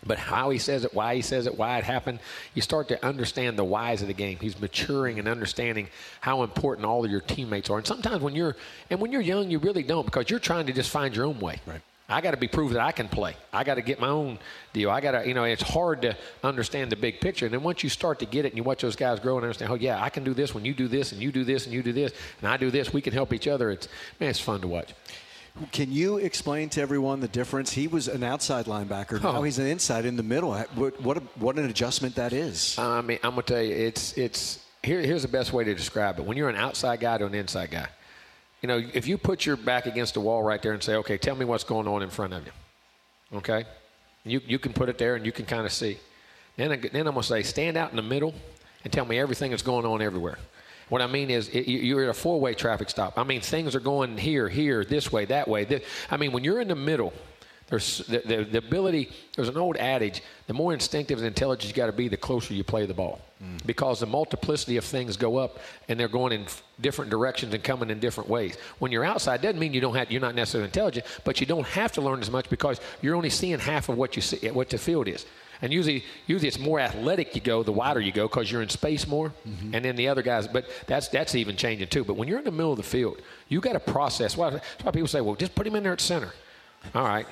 [0.05, 2.19] But how he says it, why he says it, why it happened,
[2.55, 4.37] you start to understand the whys of the game.
[4.41, 5.89] He's maturing and understanding
[6.21, 7.77] how important all of your teammates are.
[7.77, 8.55] And sometimes when you're
[8.89, 11.39] and when you're young, you really don't because you're trying to just find your own
[11.39, 11.59] way.
[11.67, 11.81] Right.
[12.11, 13.35] I got to be proved that I can play.
[13.53, 14.37] I got to get my own
[14.73, 14.89] deal.
[14.89, 17.45] I got to, you know, it's hard to understand the big picture.
[17.45, 19.45] And then once you start to get it and you watch those guys grow and
[19.45, 21.65] understand, oh, yeah, I can do this when you do this and you do this
[21.65, 23.71] and you do this and I do this, we can help each other.
[23.71, 23.87] It's,
[24.19, 24.93] man, it's fun to watch.
[25.71, 27.71] Can you explain to everyone the difference?
[27.73, 29.21] He was an outside linebacker.
[29.21, 29.43] Now Oh.
[29.43, 30.53] he's an inside in the middle.
[30.75, 32.77] What what, a, what an adjustment that is.
[32.79, 35.01] I mean, I'm gonna tell you, it's it's here.
[35.01, 36.25] Here's the best way to describe it.
[36.25, 37.87] When you're an outside guy to an inside guy,
[38.61, 41.17] you know, if you put your back against the wall right there and say, "Okay,
[41.17, 42.51] tell me what's going on in front of you,"
[43.39, 43.65] okay,
[44.23, 45.97] you you can put it there and you can kind of see.
[46.55, 48.33] Then I, then I'm gonna say, stand out in the middle
[48.85, 50.37] and tell me everything that's going on everywhere.
[50.91, 53.17] What I mean is, it, you- you're at a four-way traffic stop.
[53.17, 55.63] I mean, things are going here, here, this way, that way.
[55.63, 57.13] This, I mean, when you're in the middle,
[57.69, 59.09] there's the, the, the ability.
[59.37, 62.53] There's an old adage: the more instinctive and intelligent you got to be, the closer
[62.53, 63.65] you play the ball, mm.
[63.65, 67.63] because the multiplicity of things go up, and they're going in f- different directions and
[67.63, 68.57] coming in different ways.
[68.79, 70.11] When you're outside, doesn't mean you don't have.
[70.11, 73.29] You're not necessarily intelligent, but you don't have to learn as much because you're only
[73.29, 75.25] seeing half of what you see, what the field is.
[75.61, 78.69] And usually, usually it's more athletic you go, the wider you go, because you're in
[78.69, 79.33] space more.
[79.47, 79.75] Mm-hmm.
[79.75, 82.03] And then the other guys, but that's that's even changing too.
[82.03, 84.35] But when you're in the middle of the field, you got to process.
[84.35, 86.33] Why, that's why people say, well, just put him in there at center.
[86.95, 87.27] All right.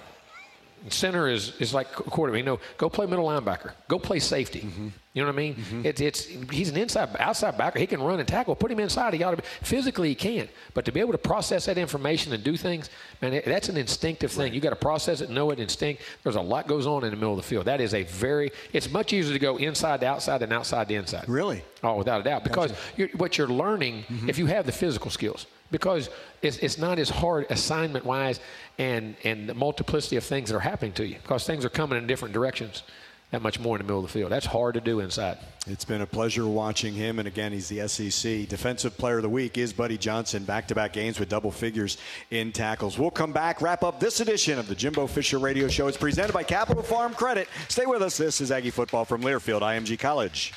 [0.89, 2.39] Center is, is like a quarterback.
[2.39, 3.73] You know, go play middle linebacker.
[3.88, 4.61] Go play safety.
[4.61, 4.88] Mm-hmm.
[5.13, 5.55] You know what I mean?
[5.55, 5.86] Mm-hmm.
[5.86, 7.80] It's it's he's an inside outside backer.
[7.80, 8.55] He can run and tackle.
[8.55, 9.13] Put him inside.
[9.13, 10.49] He ought to be physically he can't.
[10.73, 12.89] But to be able to process that information and do things,
[13.21, 14.53] man, it- that's an instinctive thing.
[14.53, 16.03] You got to process it, know it, instinct.
[16.23, 17.65] There's a lot goes on in the middle of the field.
[17.65, 18.51] That is a very.
[18.71, 21.27] It's much easier to go inside to outside than outside to inside.
[21.27, 21.63] Really?
[21.84, 22.43] Oh, without a doubt.
[22.43, 24.30] Because you're, what you're learning, mm-hmm.
[24.30, 26.09] if you have the physical skills, because
[26.41, 28.39] it's, it's not as hard assignment wise
[28.77, 31.97] and, and the multiplicity of things that are happening to you, because things are coming
[31.97, 32.83] in different directions
[33.31, 34.31] that much more in the middle of the field.
[34.31, 35.37] That's hard to do inside.
[35.67, 37.19] It's been a pleasure watching him.
[37.19, 40.43] And again, he's the SEC Defensive Player of the Week is Buddy Johnson.
[40.43, 41.97] Back to back games with double figures
[42.31, 42.97] in tackles.
[42.97, 45.87] We'll come back, wrap up this edition of the Jimbo Fisher Radio Show.
[45.87, 47.47] It's presented by Capital Farm Credit.
[47.67, 48.17] Stay with us.
[48.17, 50.53] This is Aggie Football from Learfield, IMG College.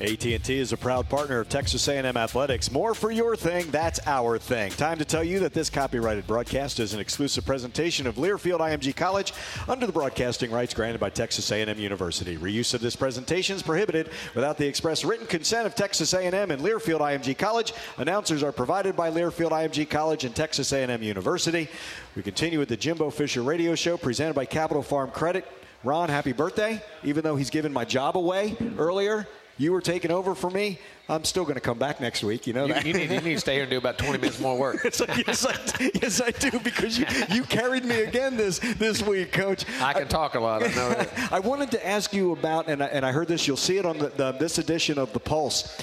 [0.00, 2.70] AT&T is a proud partner of Texas A&M Athletics.
[2.70, 4.72] More for your thing, that's our thing.
[4.72, 8.96] Time to tell you that this copyrighted broadcast is an exclusive presentation of Learfield IMG
[8.96, 9.34] College
[9.68, 12.38] under the broadcasting rights granted by Texas A&M University.
[12.38, 16.62] Reuse of this presentation is prohibited without the express written consent of Texas A&M and
[16.62, 17.74] Learfield IMG College.
[17.98, 21.68] Announcers are provided by Learfield IMG College and Texas A&M University.
[22.16, 25.46] We continue with the Jimbo Fisher Radio Show presented by Capital Farm Credit.
[25.84, 26.82] Ron, happy birthday.
[27.04, 29.26] Even though he's given my job away earlier,
[29.60, 30.78] you were taking over for me.
[31.06, 32.46] I'm still going to come back next week.
[32.46, 32.86] You know You, that.
[32.86, 34.80] you, need, you need to stay here and do about 20 minutes more work.
[34.86, 39.02] It's like, yes, I, yes, I do because you, you carried me again this this
[39.02, 39.66] week, Coach.
[39.82, 40.62] I can talk a lot.
[40.62, 41.32] I know that.
[41.32, 43.46] I wanted to ask you about, and I, and I heard this.
[43.46, 45.78] You'll see it on the, the, this edition of the Pulse.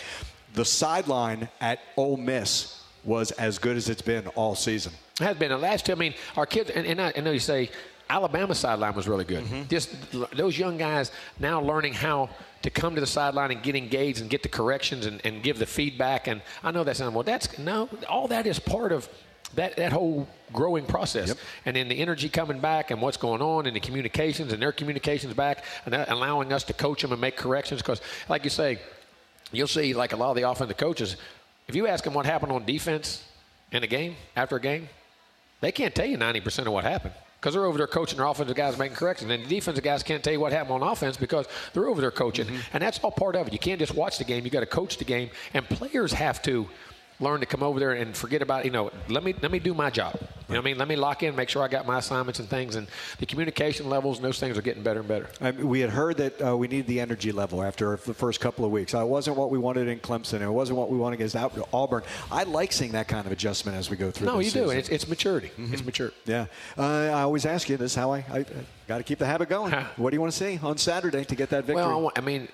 [0.56, 4.92] The sideline at Ole Miss was as good as it's been all season.
[5.22, 5.92] It has been the last two.
[5.92, 7.70] I mean, our kids, and, and I, I know you say
[8.10, 9.44] Alabama sideline was really good.
[9.44, 9.68] Mm-hmm.
[9.70, 9.96] Just
[10.36, 12.30] those young guys now learning how
[12.68, 15.58] to come to the sideline and get engaged and get the corrections and, and give
[15.58, 16.28] the feedback.
[16.28, 17.24] And I know that's not well.
[17.24, 19.08] That's no, all that is part of.
[19.56, 21.34] That, that whole growing process
[21.66, 24.74] and then the energy coming back and what's going on and the communications and their
[24.74, 28.50] communications back and that allowing us to coach them and make corrections because like you
[28.50, 28.78] say
[29.54, 31.16] you'll see like a lot of the offensive coaches
[31.70, 33.24] if you ask them what happened on defense
[33.72, 34.90] in a game after a game
[35.62, 38.56] they can't tell you 90% of what happened because they're over there coaching their offensive
[38.56, 39.32] guys making corrections.
[39.32, 42.12] And the defensive guys can't tell you what happened on offense because they're over there
[42.12, 42.48] coaching.
[42.48, 42.58] Mm-hmm.
[42.74, 43.54] And that's all part of it.
[43.54, 45.30] You can't just watch the game, you got to coach the game.
[45.54, 46.68] And players have to
[47.20, 49.74] learn to come over there and forget about, you know, let me let me do
[49.74, 50.14] my job.
[50.16, 50.78] You know what I mean?
[50.78, 52.76] Let me lock in, make sure I got my assignments and things.
[52.76, 52.88] And
[53.20, 55.28] the communication levels and those things are getting better and better.
[55.42, 58.40] I mean, we had heard that uh, we needed the energy level after the first
[58.40, 58.94] couple of weeks.
[58.94, 60.42] It wasn't what we wanted in Clemson.
[60.42, 61.36] It wasn't what we wanted against
[61.74, 62.04] Auburn.
[62.32, 64.28] I like seeing that kind of adjustment as we go through.
[64.28, 64.64] No, you do.
[64.66, 64.78] season.
[64.78, 65.52] It's, it's maturity.
[65.58, 66.12] It's mature.
[66.26, 66.46] Yeah,
[66.78, 68.46] uh, I always ask you this: how I, I, I
[68.88, 69.74] got to keep the habit going.
[69.98, 71.76] what do you want to see on Saturday to get that victory?
[71.76, 72.48] Well, I, want, I mean,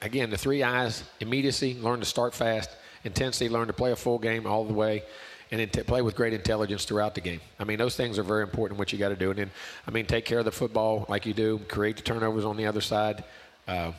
[0.00, 2.70] again, the three eyes: immediacy, learn to start fast;
[3.04, 5.02] intensity, learn to play a full game all the way,
[5.50, 7.40] and then t- play with great intelligence throughout the game.
[7.58, 8.78] I mean, those things are very important.
[8.78, 9.50] What you got to do, and then,
[9.86, 12.66] I mean, take care of the football like you do, create the turnovers on the
[12.66, 13.24] other side.
[13.68, 13.92] Uh,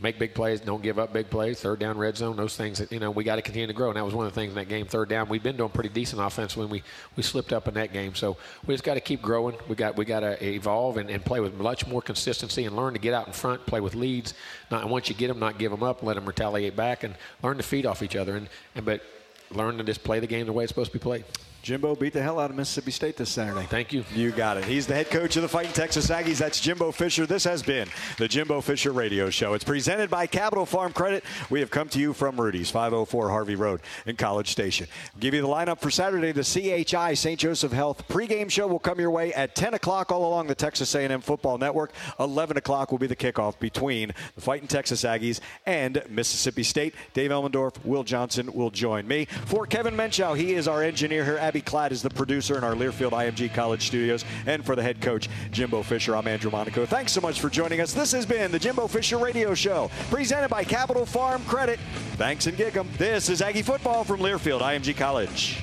[0.00, 2.90] make big plays, don't give up big plays, third down, red zone, those things that,
[2.90, 3.88] you know, we got to continue to grow.
[3.88, 5.28] And that was one of the things in that game, third down.
[5.28, 6.82] We've been doing pretty decent offense when we,
[7.14, 8.14] we slipped up in that game.
[8.14, 8.36] So
[8.66, 9.56] we just got to keep growing.
[9.68, 12.94] We got we got to evolve and, and play with much more consistency and learn
[12.94, 14.34] to get out in front, play with leads.
[14.70, 17.58] Not, once you get them, not give them up, let them retaliate back, and learn
[17.58, 18.36] to feed off each other.
[18.36, 19.02] And, and But
[19.50, 21.24] learn to just play the game the way it's supposed to be played.
[21.62, 23.64] Jimbo beat the hell out of Mississippi State this Saturday.
[23.66, 24.04] Thank you.
[24.12, 24.64] You got it.
[24.64, 26.38] He's the head coach of the Fighting Texas Aggies.
[26.38, 27.24] That's Jimbo Fisher.
[27.24, 27.86] This has been
[28.18, 29.54] the Jimbo Fisher Radio Show.
[29.54, 31.22] It's presented by Capital Farm Credit.
[31.50, 34.88] We have come to you from Rudy's, 504 Harvey Road in College Station.
[35.20, 36.32] give you the lineup for Saturday.
[36.32, 37.38] The CHI St.
[37.38, 40.92] Joseph Health pregame show will come your way at 10 o'clock all along the Texas
[40.96, 41.92] A&M Football Network.
[42.18, 46.96] 11 o'clock will be the kickoff between the Fighting Texas Aggies and Mississippi State.
[47.14, 49.26] Dave Elmendorf, Will Johnson will join me.
[49.46, 51.51] For Kevin Menchow, he is our engineer here.
[51.52, 54.82] Abby Cladd is the producer producer in our Learfield IMG College studios, and for the
[54.82, 56.16] head coach, Jimbo Fisher.
[56.16, 56.86] I'm Andrew Monaco.
[56.86, 57.92] Thanks so much for joining us.
[57.92, 61.78] This has been the Jimbo Fisher Radio Show, presented by Capital Farm Credit.
[62.16, 62.88] Thanks and gig 'em.
[62.96, 65.58] This is Aggie Football from Learfield IMG College.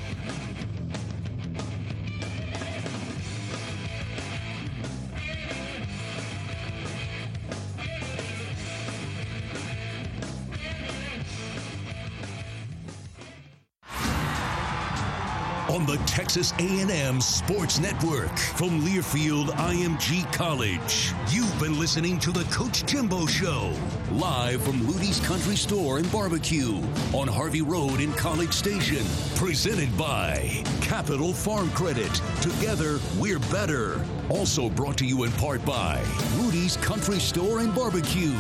[15.70, 21.14] On the Texas A&M Sports Network from Learfield IMG College.
[21.30, 23.72] You've been listening to the Coach Jimbo Show,
[24.12, 26.82] live from Rudy's Country Store and Barbecue
[27.14, 29.06] on Harvey Road in College Station.
[29.36, 32.14] Presented by Capital Farm Credit.
[32.42, 34.04] Together, we're better.
[34.30, 36.04] Also brought to you in part by
[36.38, 38.36] Rudy's Country Store and Barbecue.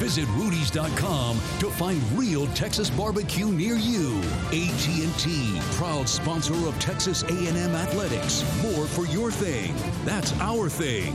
[0.00, 4.18] Visit Rudy's.com to find real Texas barbecue near you.
[4.46, 8.44] AT&T, proud sponsor of Texas A&M Athletics.
[8.62, 9.74] More for your thing.
[10.04, 11.12] That's our thing.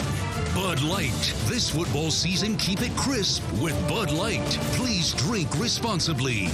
[0.54, 1.34] Bud Light.
[1.46, 4.46] This football season, keep it crisp with Bud Light.
[4.74, 6.48] Please drink responsibly.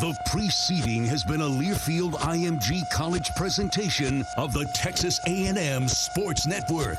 [0.00, 6.98] The preceding has been a Learfield IMG College presentation of the Texas A&M Sports Network.